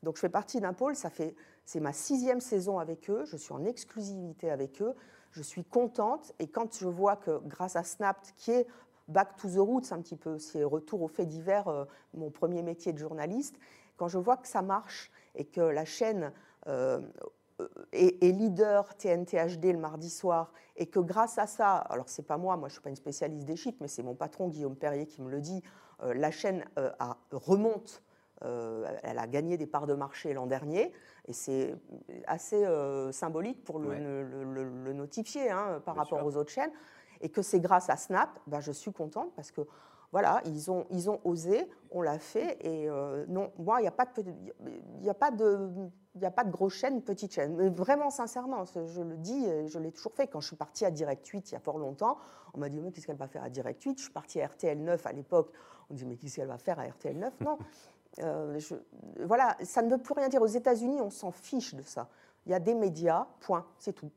[0.03, 3.37] Donc je fais partie d'un pôle, ça fait, c'est ma sixième saison avec eux, je
[3.37, 4.95] suis en exclusivité avec eux,
[5.33, 8.67] je suis contente et quand je vois que grâce à Snapped, qui est
[9.09, 12.63] back to the roots un petit peu, c'est retour au fait divers, euh, mon premier
[12.63, 13.59] métier de journaliste,
[13.97, 16.33] quand je vois que ça marche et que la chaîne
[16.69, 17.01] euh,
[17.93, 22.23] est, est leader TNT HD le mardi soir et que grâce à ça, alors c'est
[22.27, 24.77] pas moi, moi je suis pas une spécialiste des chiffres, mais c'est mon patron Guillaume
[24.77, 25.63] Perrier qui me le dit,
[26.03, 28.03] euh, la chaîne euh, a- remonte
[28.45, 30.93] euh, elle a gagné des parts de marché l'an dernier,
[31.27, 31.75] et c'est
[32.29, 33.99] assez euh, symbolique pour le, Ouais.
[33.99, 36.27] le- le- le notifier hein, par Bien rapport sûr.
[36.27, 36.71] aux autres chaînes,
[37.21, 39.63] et que c'est grâce à Snap, ben, je suis contente parce que
[40.13, 43.89] voilà, ils ont, ils ont osé, on l'a fait, et euh, non, moi, il n'y
[43.89, 44.53] a pas de, petit-
[45.01, 45.69] il y a pas de,
[46.21, 47.55] il y a pas de grosse chaîne, petite chaîne.
[47.57, 50.27] Mais vraiment, sincèrement, je le dis, je l'ai toujours fait.
[50.27, 52.19] Quand je suis partie à Direct 8 il y a fort longtemps,
[52.55, 54.47] on m'a dit, mais qu'est-ce qu'elle va faire à Direct 8 Je suis partie à
[54.47, 55.53] RTL 9 à l'époque.
[55.89, 57.59] On me dit, mais qu'est-ce qu'elle va faire à RTL 9 Non.
[58.21, 58.75] Euh, je-
[59.27, 60.43] voilà, ça ne veut plus rien dire.
[60.43, 62.09] Aux États-Unis, on s'en fiche de ça.
[62.47, 64.11] Il y a des médias, point, c'est tout.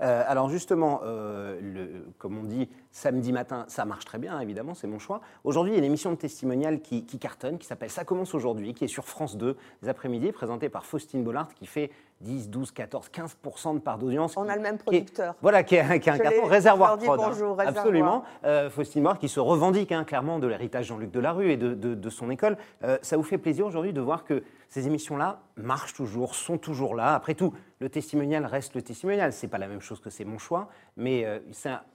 [0.00, 4.86] Euh, alors justement, euh, comme on dit, samedi matin, ça marche très bien, évidemment, c'est
[4.86, 5.20] mon choix.
[5.44, 8.74] Aujourd'hui, il y a une émission de testimonial qui, cartonne, qui s'appelle Ça commence aujourd'hui,
[8.74, 11.90] qui est sur France 2, les après-midi, présentée par Faustine Bollard, qui fait
[12.22, 14.36] 10, 12, 14, 15% de part d'audience.
[14.36, 15.34] On a le même qui est- producteur.
[15.42, 17.20] voilà, qui est, qui est un carton réservoir prod.
[17.20, 17.26] hein.
[17.28, 17.68] bonjour, Réservoir.
[17.84, 18.24] Absolument.
[18.44, 21.94] Euh, Faustine Bollard qui se revendique hein, clairement de l'héritage Jean-Luc Delarue et de, de-
[21.94, 22.56] de son école.
[22.84, 26.94] Euh, ça vous fait plaisir aujourd'hui de voir que ces émissions-là marchent toujours, sont toujours
[26.94, 27.14] là.
[27.14, 29.32] Après tout, le testimonial reste le testimonial.
[29.32, 31.40] C'est pas la même chose que c'est mon choix, mais euh,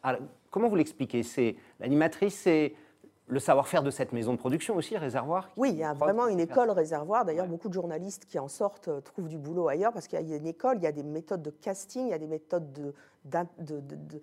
[0.04, 0.18] un-
[0.52, 1.24] comment vous l'expliquez?
[1.24, 2.74] C'est l'animatrice, c'est
[3.30, 5.50] le savoir-faire de cette maison de production aussi, Réservoir.
[5.58, 7.26] Oui, il y a vraiment une école réservoir.
[7.26, 7.52] D'ailleurs, Ouais.
[7.52, 10.38] beaucoup de journalistes qui en sortent euh, trouvent du boulot ailleurs parce qu'il y a
[10.38, 12.94] une école, il y a des méthodes de casting, il y a des méthodes de,
[13.26, 14.22] de- de-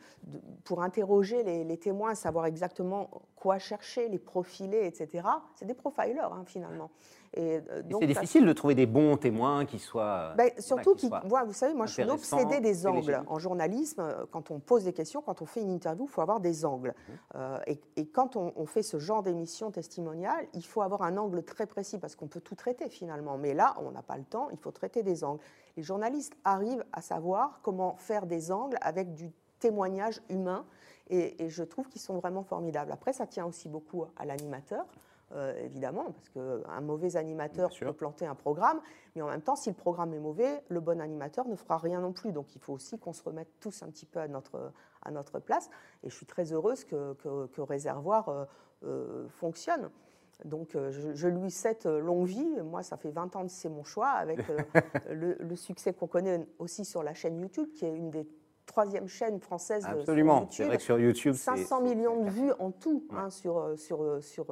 [0.65, 5.29] pour interroger les, les témoins, savoir exactement quoi chercher, les profiler, etc.
[5.55, 6.91] C'est des profilers, hein, finalement.
[7.37, 10.35] Et donc, c'est difficile de trouver des bons témoins qui soient.
[10.37, 13.23] ben, voilà, surtout, qui vous savez, moi je suis une obsédée des angles.
[13.27, 16.21] En journalisme, euh, quand on pose des questions, quand on fait une interview, il faut
[16.21, 16.95] avoir des angles.
[16.97, 17.13] Mmh.
[17.35, 21.17] Euh, et, et quand on, on fait ce genre d'émission testimoniale, il faut avoir un
[21.17, 23.37] angle très précis parce qu'on peut tout traiter finalement.
[23.37, 25.41] Mais là, on n'a pas le temps, il faut traiter des angles.
[25.77, 30.65] Les journalistes arrivent à savoir comment faire des angles avec du témoignage humain
[31.11, 32.93] et, et je trouve qu'ils sont vraiment formidables.
[32.93, 34.87] Après, ça tient aussi beaucoup à l'animateur.
[35.35, 38.81] Euh, évidemment, parce qu'un mauvais animateur peut planter un programme,
[39.17, 42.01] mais en même temps, si le programme est mauvais, le bon animateur ne fera rien
[42.01, 42.33] non plus.
[42.33, 45.41] Donc il faut aussi qu'on se remette tous un petit peu à notre, à notre
[45.41, 45.69] place.
[46.03, 48.45] Et je suis très heureuse que, que- que Réservoir euh,
[48.85, 49.91] euh, fonctionne.
[50.45, 52.61] Donc je, je lui souhaite longue vie.
[52.63, 54.39] Moi, ça fait 20 ans que c'est mon choix, avec
[55.11, 58.27] le, le succès qu'on connaît aussi sur la chaîne YouTube, qui est une des
[58.67, 60.49] troisième chaînes françaises euh, Absolument.
[60.51, 60.67] sur C'est YouTube.
[60.69, 63.19] vrai que sur YouTube, c'est- 500 c'est- millions de vues en tout Ouais.
[63.19, 64.47] hein, sur, sur, sur,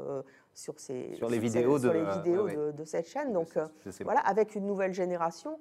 [0.55, 2.73] sur, ces, Sur les vidéos de- les vidéos ouais, ouais.
[2.73, 3.33] De, de cette chaîne.
[3.33, 3.67] Donc euh,
[4.03, 5.59] voilà, avec une nouvelle génération,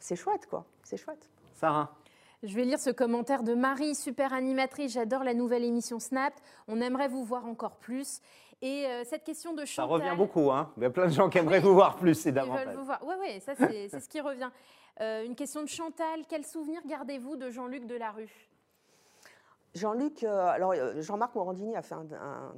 [0.00, 0.64] c'est chouette, quoi.
[0.82, 1.28] C'est chouette.
[1.54, 1.94] Sarah.
[2.42, 4.92] Je vais lire ce commentaire de Marie, super animatrice.
[4.92, 6.32] J'adore la nouvelle émission Snap.
[6.66, 8.20] On aimerait vous voir encore plus.
[8.62, 9.90] Et euh, cette question de Ça Chantal.
[10.08, 10.72] revient beaucoup, hein.
[10.76, 12.76] Il y a plein de gens qui aimeraient vous voir plus et Ils veulent davantage.
[12.76, 13.00] vous voir.
[13.04, 14.50] Oui, oui, ça c'est c'est ce qui revient.
[15.00, 16.22] Euh, une question de Chantal.
[16.28, 18.30] Quel souvenir gardez-vous de Jean-Luc Delarue?
[19.74, 22.52] Jean-Luc, euh, alors euh, Jean-Marc Morandini a fait un, un-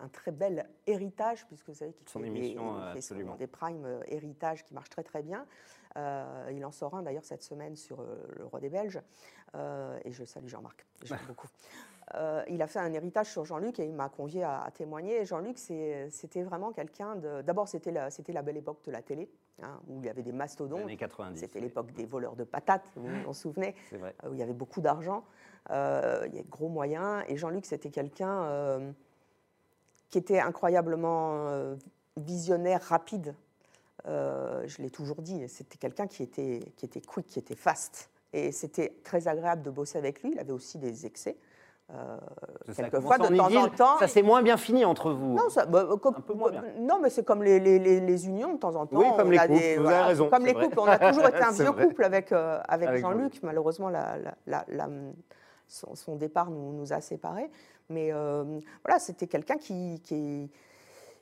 [0.00, 4.00] un très bel héritage, puisque vous savez qu'il fait, émission, des, fait des primes euh,
[4.06, 5.46] héritage qui marchent très très bien.
[5.96, 8.02] Euh, il en sort un d'ailleurs cette semaine sur
[8.38, 9.00] le roi des Belges,
[9.54, 11.48] Euh, et je salue Jean-Marc, j'aime beaucoup.
[12.14, 15.24] Euh, il a fait un héritage sur Jean-Luc et il m'a convié à, à témoigner.
[15.26, 17.42] Jean-Luc, c'était vraiment quelqu'un de.
[17.42, 19.30] D'abord, c'était la, belle époque de la télé,
[19.62, 20.80] hein, où il y avait des mastodontes.
[20.80, 21.38] Années 90.
[21.38, 21.66] C'était oui.
[21.66, 25.22] l'époque des voleurs de patates, vous vous en souvenez où il y avait beaucoup d'argent,
[25.70, 27.22] euh, il y avait de gros moyens.
[27.28, 28.90] Et Jean-Luc, c'était quelqu'un euh,
[30.10, 31.74] qui était incroyablement euh,
[32.16, 33.34] visionnaire, rapide.
[34.08, 38.10] Euh, je l'ai toujours dit, c'était quelqu'un qui était, qui était quick, qui était fast.
[38.32, 40.32] Et c'était très agréable de bosser avec lui.
[40.32, 41.36] Il avait aussi des excès.
[41.92, 42.16] Euh,
[42.68, 43.98] Ça a quelquefois, de temps en temps.
[43.98, 45.34] Ça s'est moins bien fini entre vous.
[45.34, 46.64] Non, ça- bah, comme- Un peu moins bien.
[46.80, 48.96] non, mais c'est comme les, les- les- les unions de temps en temps.
[48.98, 50.64] Oui, comme on les a couples, vous avez raison, Comme les vrai.
[50.64, 51.86] couples, on a toujours été un vieux vrai.
[51.86, 53.42] couple avec, euh, avec, Avec Jean-Luc.
[53.42, 54.88] Malheureusement, la- la- la- la-
[55.72, 57.50] son, son départ nous, nous a séparés.
[57.88, 60.50] Mais euh, voilà, c'était quelqu'un qui, qui,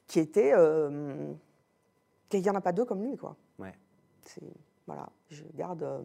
[0.06, 0.52] qui était.
[0.54, 1.32] euh,
[2.28, 3.36] qu'il n'y en a pas deux comme lui, quoi.
[3.58, 3.74] Ouais.
[4.86, 6.00] Voilà, je garde euh,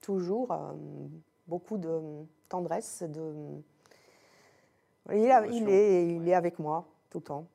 [0.00, 0.54] toujours
[1.46, 2.00] beaucoup de
[2.48, 3.34] tendresse, de.
[5.12, 7.46] Il, a- il est, il est avec moi tout le temps.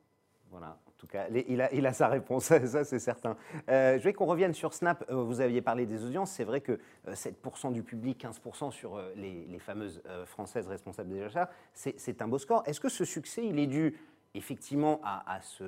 [0.52, 3.38] Voilà, tout cas, il a, il a sa réponse, ça c'est certain.
[3.70, 5.06] Euh, je vais qu'on revienne sur Snap.
[5.10, 6.32] Euh, vous aviez parlé des audiences.
[6.32, 10.68] C'est vrai que euh, 7% du public, 15% sur euh, les, les fameuses euh, françaises
[10.68, 12.64] responsables des achats, c'est un beau score.
[12.66, 13.96] Est-ce que ce succès, il est dû
[14.34, 15.64] effectivement à, à ce,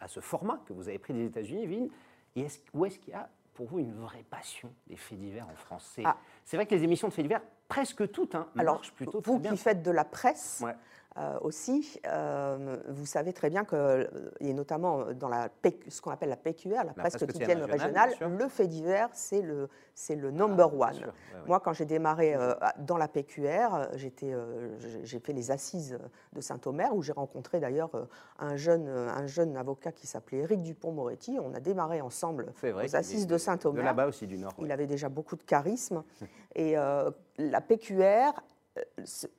[0.00, 1.88] à ce format que vous avez pris des États-Unis, Evelyne
[2.36, 5.46] Et est-ce, où est-ce qu'il y a pour vous une vraie passion des faits divers
[5.48, 5.90] en France?
[5.94, 6.16] C'est Ah.
[6.44, 9.38] c'est vrai que les émissions de faits divers, presque toutes, hein, Alors, marchent plutôt vous
[9.38, 9.50] bien.
[9.52, 10.74] qui faites de la presse, Ouais.
[11.18, 14.08] Euh, aussi, euh, vous savez très bien que,
[14.40, 15.48] et notamment dans la
[15.88, 20.14] ce qu'on appelle la PQR, la, presse quotidienne régionale, le fait divers, c'est le, c'est
[20.16, 20.94] le number Ah, one.
[20.96, 21.12] ouais, ouais.
[21.46, 25.98] Moi, quand j'ai démarré euh, dans la PQR, j'étais, euh, j'ai- fait les assises
[26.32, 28.04] de Saint-Omer, où j'ai rencontré d'ailleurs euh,
[28.38, 31.38] un jeune, un jeune avocat qui s'appelait Éric Dupont-Moretti.
[31.40, 33.84] On a démarré ensemble vrai aux assises de De Saint-Omer.
[33.84, 34.52] là-bas aussi, du Nord.
[34.58, 34.64] ouais.
[34.66, 36.02] Il avait déjà beaucoup de charisme.
[36.54, 38.32] Et euh, la PQR,
[38.78, 38.82] euh,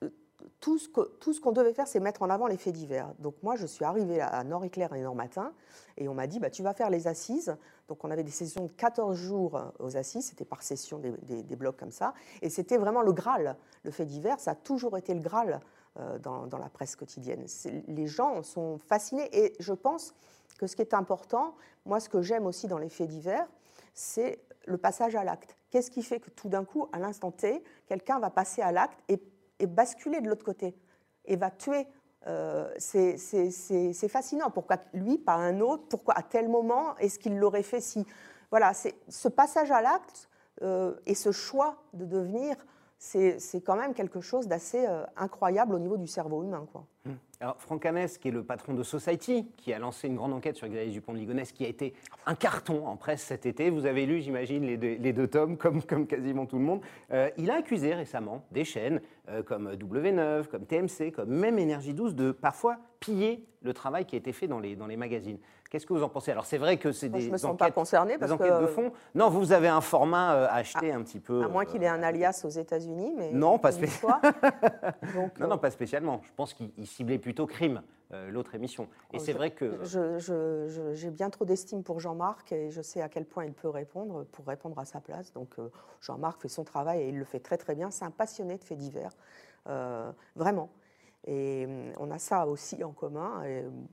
[0.02, 0.08] euh,
[0.64, 3.12] tout ce qu'on devait faire, c'est mettre en avant les faits divers.
[3.18, 5.52] Donc moi, je suis arrivée à Nord-Éclair et Nord-Matin,
[5.98, 7.54] et on m'a dit, bah, tu vas faire les assises.
[7.86, 11.56] Donc on avait des sessions de 14 jours euh, aux assises, c'était par session des,
[11.56, 12.14] blocs comme ça.
[12.40, 13.56] Et c'était vraiment le Graal.
[13.82, 15.60] Le fait divers, ça a toujours été le Graal
[16.00, 17.44] euh, dans, la presse quotidienne.
[17.86, 20.14] Les gens sont fascinés, et je pense
[20.58, 23.46] que ce qui est important, moi, ce que j'aime aussi dans les faits divers,
[23.92, 25.56] c'est le passage à l'acte.
[25.70, 28.98] Qu'est-ce qui fait que tout d'un coup, à l'instant T, quelqu'un va passer à l'acte
[29.66, 30.74] basculer de l'autre côté
[31.24, 31.86] et va tuer
[32.26, 34.50] euh, c'est- fascinant.
[34.50, 35.84] Pourquoi lui, pas un autre?
[35.88, 38.06] Pourquoi à tel moment Est-ce qu'il l'aurait fait si
[38.50, 40.28] Voilà, ce passage à l'acte
[40.62, 42.56] euh, et ce choix de devenir,
[43.04, 46.66] c'est quand même quelque chose d'assez euh, incroyable au niveau du cerveau humain.
[46.72, 46.86] Quoi.
[47.40, 50.56] Alors, Franck Hanès, qui est le patron de Society, qui a lancé une grande enquête
[50.56, 51.92] sur Xavier Dupont de Ligonnès, qui a été
[52.24, 53.68] un carton en presse cet été.
[53.68, 56.80] Vous avez lu, j'imagine, les les deux tomes, comme, comme quasiment tout le monde.
[57.12, 61.92] Euh, il a accusé récemment des chaînes euh, comme W9, comme TMC, comme même Énergie
[61.92, 65.38] 12, de parfois piller le travail qui a été fait dans les, dans les magazines.
[65.70, 66.30] Qu'est-ce que vous en pensez?
[66.30, 68.92] Alors, c'est vrai que c'est des enquêtes, pas concernée des parce enquêtes que- de fond.
[69.14, 71.42] Non, vous avez un format euh, à acheter un petit peu.
[71.42, 74.20] À moins qu'il ait un euh, alias aux États-Unis, mais Non, pas une spécial- fois.
[75.14, 76.20] Donc, Non, euh, non, pas spécialement.
[76.24, 78.86] Je pense qu'il il ciblait plutôt crime, euh, l'autre émission.
[79.12, 79.80] Et c'est je- vrai que.
[80.94, 84.24] j'ai bien trop d'estime pour Jean-Marc et je sais à quel point il peut répondre
[84.32, 85.32] pour répondre à sa place.
[85.32, 87.90] Donc euh, Jean-Marc fait son travail et il le fait très très bien.
[87.90, 89.10] C'est un passionné de faits divers,
[89.68, 90.68] euh, vraiment.
[91.26, 93.42] Et hum, on a ça aussi en commun.
[93.44, 93.86] Et hum,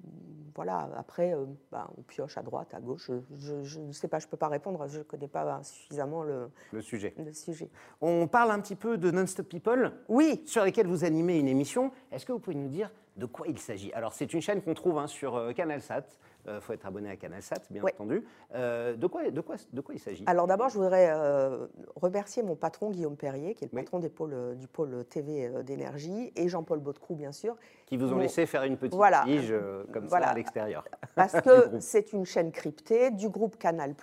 [0.53, 3.09] voilà, après, euh, bah, on pioche à droite, à gauche.
[3.37, 6.23] Je- Je ne sais pas, je ne peux pas répondre, je ne connais pas suffisamment
[6.23, 7.13] le, Le sujet.
[7.17, 7.69] le sujet.
[8.01, 11.91] On parle un petit peu de Non-Stop People, Oui, sur lesquels vous animez une émission.
[12.11, 13.93] Est-ce que vous pouvez nous dire de quoi il s'agit?
[13.93, 16.03] Alors, c'est une chaîne qu'on trouve hein, sur euh, CanalSat.
[16.47, 18.23] Il faut être abonné à CanalSat, bien entendu.
[18.55, 20.23] Euh, de, quoi, de, quoi, de quoi il s'agit?
[20.27, 23.83] Alors d'abord, je voudrais euh, remercier mon patron Guillaume Perrier, qui est le Oui.
[23.83, 27.97] patron des pôles, euh, du pôle TV euh, d'énergie, et Jean-Paul Baudecroux, bien sûr, Qui
[27.97, 29.23] vous ont Bon, laissé faire une petite voilà.
[29.25, 30.27] tige euh, comme Voilà.
[30.27, 30.83] ça à l'extérieur.
[31.15, 33.93] parce que c'est une chaîne cryptée du groupe Canal+.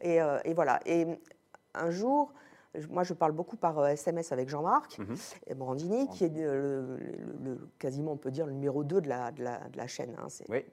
[0.00, 0.78] Et, euh, et voilà.
[0.86, 1.06] Et
[1.74, 2.32] un jour,
[2.90, 5.16] moi je parle beaucoup par euh, SMS avec Jean-Marc Mhm.
[5.56, 9.30] Brandini, qui est euh, le, le- quasiment, on peut dire, le numéro 2 de la,
[9.32, 10.14] de la, de la chaîne.
[10.18, 10.26] hein.
[10.48, 10.64] Oui.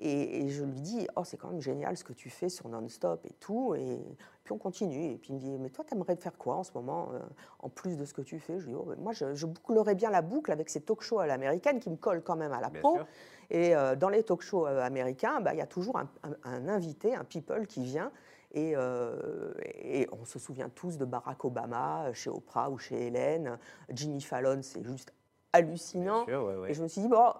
[0.00, 2.68] Et, et je lui dis, oh, c'est quand même génial ce que tu fais sur
[2.68, 3.74] Non-Stop et tout.
[3.74, 3.98] Et
[4.44, 5.12] puis on continue.
[5.12, 7.18] Et puis il me dit, mais toi, t'aimerais faire quoi en ce moment, euh,
[7.60, 8.58] en plus de ce que tu fais?
[8.58, 11.18] Je lui dis, oh, moi, je, je bouclerais bien la boucle avec ces talk shows
[11.20, 12.94] à l'américaine qui me collent quand même à la Bien peau.
[12.96, 13.06] sûr.
[13.50, 16.36] Et euh, dans les talk shows euh, américains, bah, il y a toujours un, un-
[16.44, 18.12] un invité, un people qui vient.
[18.52, 23.06] Et, euh, et on se souvient tous de Barack Obama euh, chez Oprah ou chez
[23.06, 23.58] Hélène.
[23.90, 25.12] Jimmy Fallon, c'est juste
[25.52, 26.24] hallucinant.
[26.24, 26.70] Bien sûr, ouais, ouais.
[26.70, 27.32] Et je me suis dit, bon,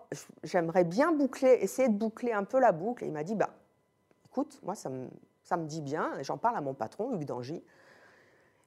[0.44, 3.04] j'aimerais bien boucler, essayer de boucler un peu la boucle.
[3.04, 3.50] Et il m'a dit, bah,
[4.26, 5.08] écoute, moi, ça me,
[5.42, 6.12] ça me dit bien.
[6.22, 7.64] J'en parle à mon patron, Hugues Dangy.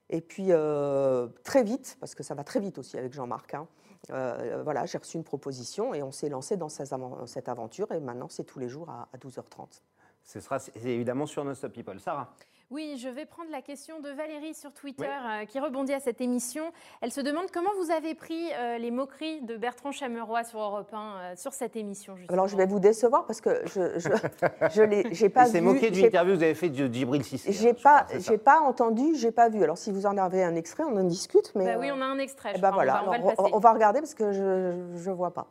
[0.10, 3.67] Et puis, euh, très vite, parce que ça va très vite aussi avec Jean-Marc, hein,
[4.10, 7.91] euh, voilà, j'ai reçu une proposition et on s'est lancé dans cette aventure.
[7.91, 9.82] Et maintenant, c'est tous les jours à, à 12h30.
[10.23, 11.99] Ce sera c'est évidemment sur Non-Stop People.
[11.99, 12.29] Sarah
[12.69, 16.21] Oui, je vais prendre la question de Valérie sur Twitter euh, qui rebondit à cette
[16.21, 16.71] émission.
[17.01, 20.93] Elle se demande comment vous avez pris euh, les moqueries de Bertrand Chameroy sur Europe
[20.93, 22.15] 1 euh, sur cette émission.
[22.15, 22.34] Justement.
[22.34, 24.10] Alors, je vais vous décevoir parce que je je,
[24.71, 25.62] je j'ai pas Il vu.
[25.62, 27.51] moqué d'une j'ai- interview que vous avez faite de Djibril Cissé.
[27.51, 29.62] J'ai hein, je pas, c'est j'ai pas entendu, j'ai pas vu.
[29.63, 31.51] Alors, si vous en avez un extrait, on en discute.
[31.55, 32.53] Mais Bah oui, on a un extrait.
[32.53, 32.71] je crois.
[32.71, 33.51] voilà, on, va, on va alors, le passer.
[33.53, 35.47] on va regarder parce que je ne vois pas.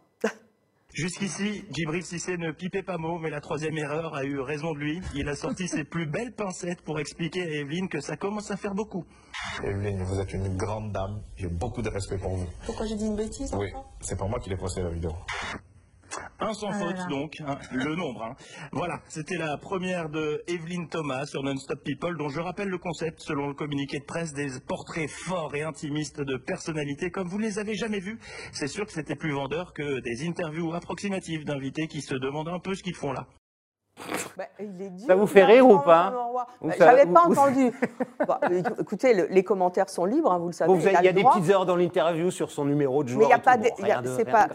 [0.92, 4.78] Jusqu'ici, Djibril Cissé ne pipait pas mot, mais la troisième erreur a eu raison de
[4.78, 5.00] lui.
[5.14, 8.56] Il a sorti ses plus belles pincettes pour expliquer à Evelyne que ça commence à
[8.56, 9.04] faire beaucoup.
[9.62, 11.22] Evelyne, vous êtes une grande dame.
[11.36, 12.46] J'ai beaucoup de respect pour vous.
[12.66, 13.68] Pourquoi j'ai dit une bêtise Oui,
[14.00, 15.12] c'est pour moi qui l'ai posté la vidéo.
[16.40, 18.22] Un sans faute, donc, hein, le nombre.
[18.24, 18.34] hein.
[18.72, 23.20] Voilà, c'était la première de Evelyne Thomas sur Non-Stop People, dont je rappelle le concept,
[23.20, 27.44] selon le communiqué de presse, des portraits forts et intimistes de personnalités comme vous ne
[27.44, 28.18] les avez jamais vus.
[28.52, 32.60] C'est sûr que c'était plus vendeur que des interviews approximatives d'invités qui se demandent un
[32.60, 33.26] peu ce qu'ils font là.
[34.36, 36.12] Bah, il est dur, Ça vous fait rire ou pas
[36.62, 37.70] Bah, J'avais pas entendu.
[38.26, 40.68] Bah, éc- écoutez, le- les commentaires sont libres, hein, vous le savez.
[40.68, 41.32] Bon, vous avez- a il y a des droit.
[41.34, 43.20] petites heures dans l'interview sur son numéro de joueur.
[43.20, 43.64] Mais il n'y a pas, Bon,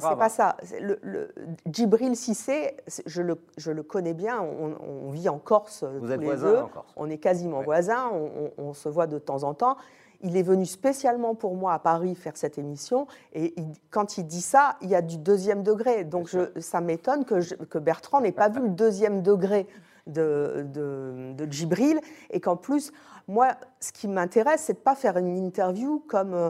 [0.01, 0.55] c'est pas, ça.
[0.63, 1.33] C'est Le, le-
[1.67, 4.39] Djibril Cissé, je le, je le connais bien.
[4.41, 4.75] On,
[5.07, 6.57] on vit en Corse Vous tous êtes les voisins deux.
[6.57, 6.93] en Corse.
[6.95, 7.65] On est quasiment Ouais.
[7.65, 8.09] voisins.
[8.13, 9.77] On, on- on se voit de temps en temps.
[10.25, 13.07] Il est venu spécialement pour moi à Paris faire cette émission.
[13.33, 16.03] Et il- quand il dit ça, il y a du deuxième degré.
[16.03, 19.67] Donc je- ça m'étonne que, je- que Bertrand n'ait pas vu le deuxième degré
[20.07, 21.99] de, de, de Djibril.
[22.31, 22.91] Et qu'en plus,
[23.27, 26.33] moi, ce qui m'intéresse, c'est de ne pas faire une interview comme.
[26.33, 26.49] euh,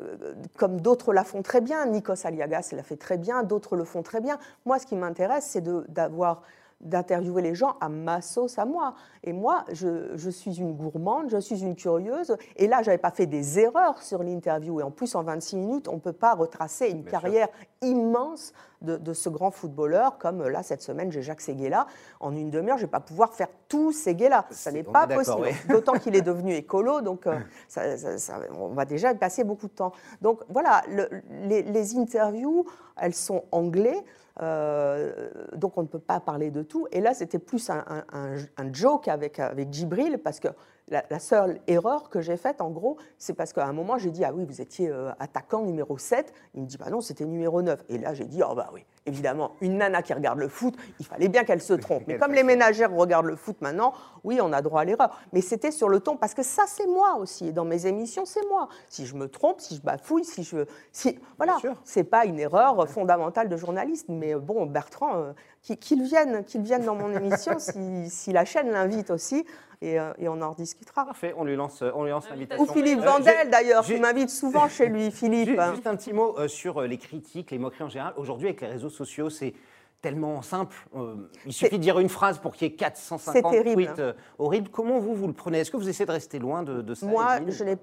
[0.00, 3.84] euh, comme d'autres la font très bien, Nikos Aliagas l'a fait très bien, d'autres le
[3.84, 4.36] font très bien.
[4.66, 6.42] Moi, ce qui m'intéresse, c'est de- d'avoir
[6.80, 8.94] d'interviewer les gens à ma sauce, à moi.
[9.24, 12.36] Et moi, je, je suis une gourmande, je suis une curieuse.
[12.56, 14.80] Et là, je n'avais pas fait des erreurs sur l'interview.
[14.80, 17.48] Et en plus, en 26 minutes, on ne peut pas retracer une carrière
[17.82, 20.18] immense de, de ce grand footballeur.
[20.18, 21.86] Comme euh, là, cette semaine, j'ai Jacques Séguéla.
[22.20, 24.46] En une demi-heure, je ne vais pas pouvoir faire tous Séguéla.
[24.50, 25.48] Ça n'est pas possible.
[25.68, 29.42] D'autant qu'il est devenu écolo, donc euh, ça- ça- ça- on va déjà y passer
[29.44, 29.92] beaucoup de temps.
[30.22, 31.08] Donc voilà, le-
[31.48, 32.64] les, les interviews,
[32.96, 34.04] elles sont anglais,
[34.38, 36.86] donc on ne peut pas parler de tout.
[36.92, 40.48] Et là, c'était plus un joke avec, avec Djibril, parce que
[40.90, 44.10] la, la seule erreur que j'ai faite, en gros, c'est parce qu'à un moment, j'ai
[44.10, 46.32] dit Ah oui, vous étiez euh, attaquant numéro 7.
[46.54, 47.84] Il me dit Bah non, c'était numéro 9.
[47.88, 51.06] Et là, j'ai dit Oh bah oui, évidemment, une nana qui regarde le foot, il
[51.06, 52.04] fallait bien qu'elle se trompe.
[52.06, 53.92] Mais comme les ménagères regardent le foot maintenant,
[54.24, 55.18] oui, on a droit à l'erreur.
[55.32, 57.48] Mais c'était sur le ton, parce que ça, c'est moi aussi.
[57.48, 58.68] Et dans mes émissions, c'est moi.
[58.88, 60.58] Si je me trompe, si je bafouille, si je.
[60.92, 64.06] Si, voilà, c'est pas une erreur fondamentale de journaliste.
[64.08, 68.70] Mais bon, Bertrand, euh, qu'il vienne, qu'il vienne dans mon émission si, si la chaîne
[68.70, 69.44] l'invite aussi.
[69.80, 71.04] Et, euh, et on en rediscutera.
[71.04, 72.64] Parfait, on lui lance, on lui lance l'invitation.
[72.64, 75.50] Ou Philippe Euh, Vandel, d'ailleurs, qui m'invite souvent chez lui, Philippe.
[75.50, 78.12] Ju- Juste un petit mot euh, sur euh, les critiques, les moqueries en général.
[78.16, 79.54] Aujourd'hui, avec les réseaux sociaux, c'est
[80.02, 80.76] tellement simple.
[80.96, 81.14] Euh,
[81.46, 83.84] il suffit de dire une phrase pour qu'il y ait 450 C'est terrible.
[83.86, 84.68] tweets euh, horribles.
[84.70, 85.60] Comment vous, vous le prenez?
[85.60, 87.76] Est-ce que vous essayez de rester loin de, de ça Moi, je n'ai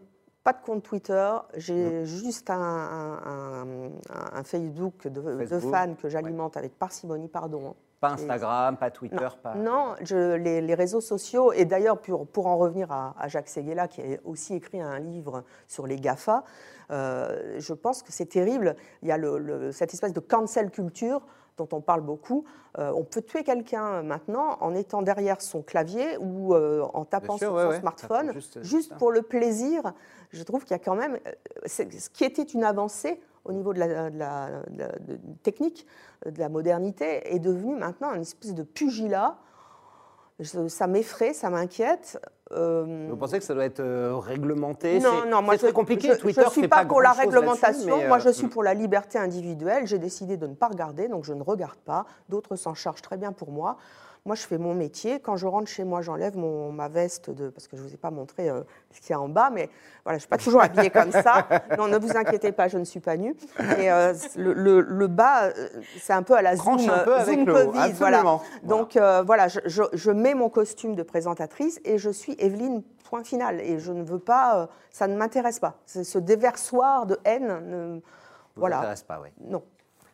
[0.45, 3.89] pas de compte Twitter, j'ai juste un, un- un-
[4.39, 5.19] un Facebook de,
[5.59, 7.69] fans que j'alimente avec parcimonie, pardon.
[7.69, 7.73] hein.
[7.99, 9.55] Pas Instagram, pas Twitter, Non, pas...
[9.55, 13.47] non je- les, les réseaux sociaux, et d'ailleurs pour, pour en revenir à, à Jacques
[13.47, 16.43] Séguéla, qui a aussi écrit un livre sur les GAFA,
[16.91, 18.75] euh, je pense que c'est terrible.
[19.01, 21.21] Il y a le- le- cette espèce de cancel culture
[21.57, 22.43] dont on parle beaucoup.
[22.77, 27.37] Euh, on peut tuer quelqu'un maintenant en étant derrière son clavier ou euh, en tapant
[27.37, 27.79] sûr, sur ouais, son ouais.
[27.79, 29.93] smartphone, Juste- pour le plaisir.
[30.31, 31.17] Je trouve qu'il y a quand même...
[31.27, 31.31] euh,
[31.65, 35.85] Ce qui était une avancée au niveau de la, de la- de la- de- technique,
[36.25, 39.37] de la modernité, est devenu maintenant une espèce de pugilat.
[40.39, 42.19] Je- ça m'effraie, ça m'inquiète.
[42.55, 44.99] Euh, Vous pensez que ça doit être euh, réglementé?
[44.99, 46.09] Non, non, moi c'est très compliqué.
[46.13, 48.07] je- Twitter je suis fait pas, pour la réglementation.
[48.07, 49.85] moi, euh, je suis pour la liberté individuelle.
[49.87, 52.05] J'ai décidé de ne pas regarder, donc je ne regarde pas.
[52.29, 53.77] D'autres s'en chargent très bien pour moi.
[54.27, 55.19] Moi, je fais mon métier.
[55.19, 57.97] Quand je rentre chez moi, j'enlève mon- ma veste de, parce que je vous ai
[57.97, 58.61] pas montré euh,
[58.91, 59.69] ce qu'il y a en bas, mais
[60.03, 61.47] voilà, je suis pas toujours habillée comme ça.
[61.77, 63.35] Non, ne vous inquiétez pas, je ne suis pas nue.
[63.77, 65.51] Et euh, le, le- le bas, euh,
[65.99, 68.23] c'est un peu à la Tranche Zoom, un peu avec Zoom le haut, Covid, voilà.
[68.63, 72.81] Donc euh, voilà, je, je- je mets mon costume de présentatrice et je suis Evelyne.
[73.07, 73.61] Point final.
[73.61, 75.75] Et je ne veux pas, ça ne m'intéresse pas.
[75.85, 77.45] Ce déversoir de haine.
[77.69, 78.01] ne- vous
[78.55, 78.95] voilà.
[79.07, 79.31] pas, ouais.
[79.39, 79.61] Non.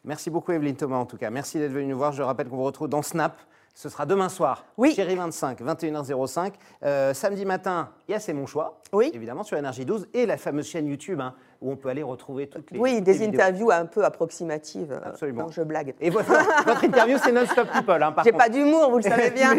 [0.04, 1.30] Merci beaucoup Evelyne Thomas en tout cas.
[1.30, 2.12] Merci d'être venue nous voir.
[2.12, 3.38] Je rappelle qu'on vous retrouve dans Snap.
[3.74, 4.94] Ce sera demain soir, Oui.
[4.94, 6.52] Chérie 25, 21h05.
[6.84, 9.10] Euh, samedi matin, il y a C'est mon choix, Oui.
[9.14, 12.48] évidemment sur Énergie 12, et la fameuse chaîne YouTube hein, où on peut aller retrouver
[12.48, 13.42] toutes les Oui, des les vidéos.
[13.42, 14.92] interviews un peu approximatives.
[14.92, 15.44] euh, Absolument.
[15.44, 15.96] non, je blague.
[16.00, 16.32] Et votre,
[16.66, 18.04] votre interview, c'est Non-Stop People.
[18.04, 19.54] Hein, J'ai pas d'humour, vous le savez bien.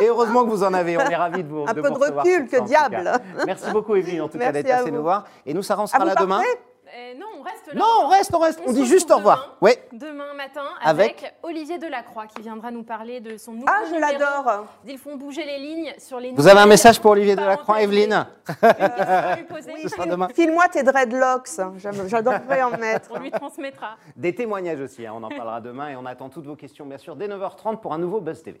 [0.00, 0.96] Et heureusement que vous en avez.
[0.98, 3.04] On est ravis de vous Un de peu vous de recul, que diable.
[3.04, 3.20] cas.
[3.46, 5.24] Merci beaucoup, Evelyne, en tout cas, Merci d'être à passée nous voir.
[5.46, 6.40] Et nous, Sarah, on sera vous là demain.
[6.94, 7.74] Euh, non, on reste là.
[7.74, 8.60] Non, on reste, on reste.
[8.66, 9.38] On, dit juste au revoir.
[9.38, 9.98] demain, Oui.
[9.98, 13.98] Demain matin Avec avec, Olivier Delacroix qui viendra nous parler de son nouveau Ah, je
[13.98, 14.66] l'adore.
[14.86, 17.80] Ils font bouger les lignes sur les Vous avez un message pour Olivier Delacroix.
[17.82, 18.26] Evelyne
[19.88, 20.28] sera demain.
[20.34, 21.48] File-moi tes dreadlocks.
[22.06, 23.08] J'adorerais en mettre.
[23.14, 23.96] On lui transmettra.
[24.14, 26.98] Des témoignages aussi, hein, on en parlera demain et on attend toutes vos questions bien
[26.98, 28.60] sûr dès 9h30 pour un nouveau Buzz TV.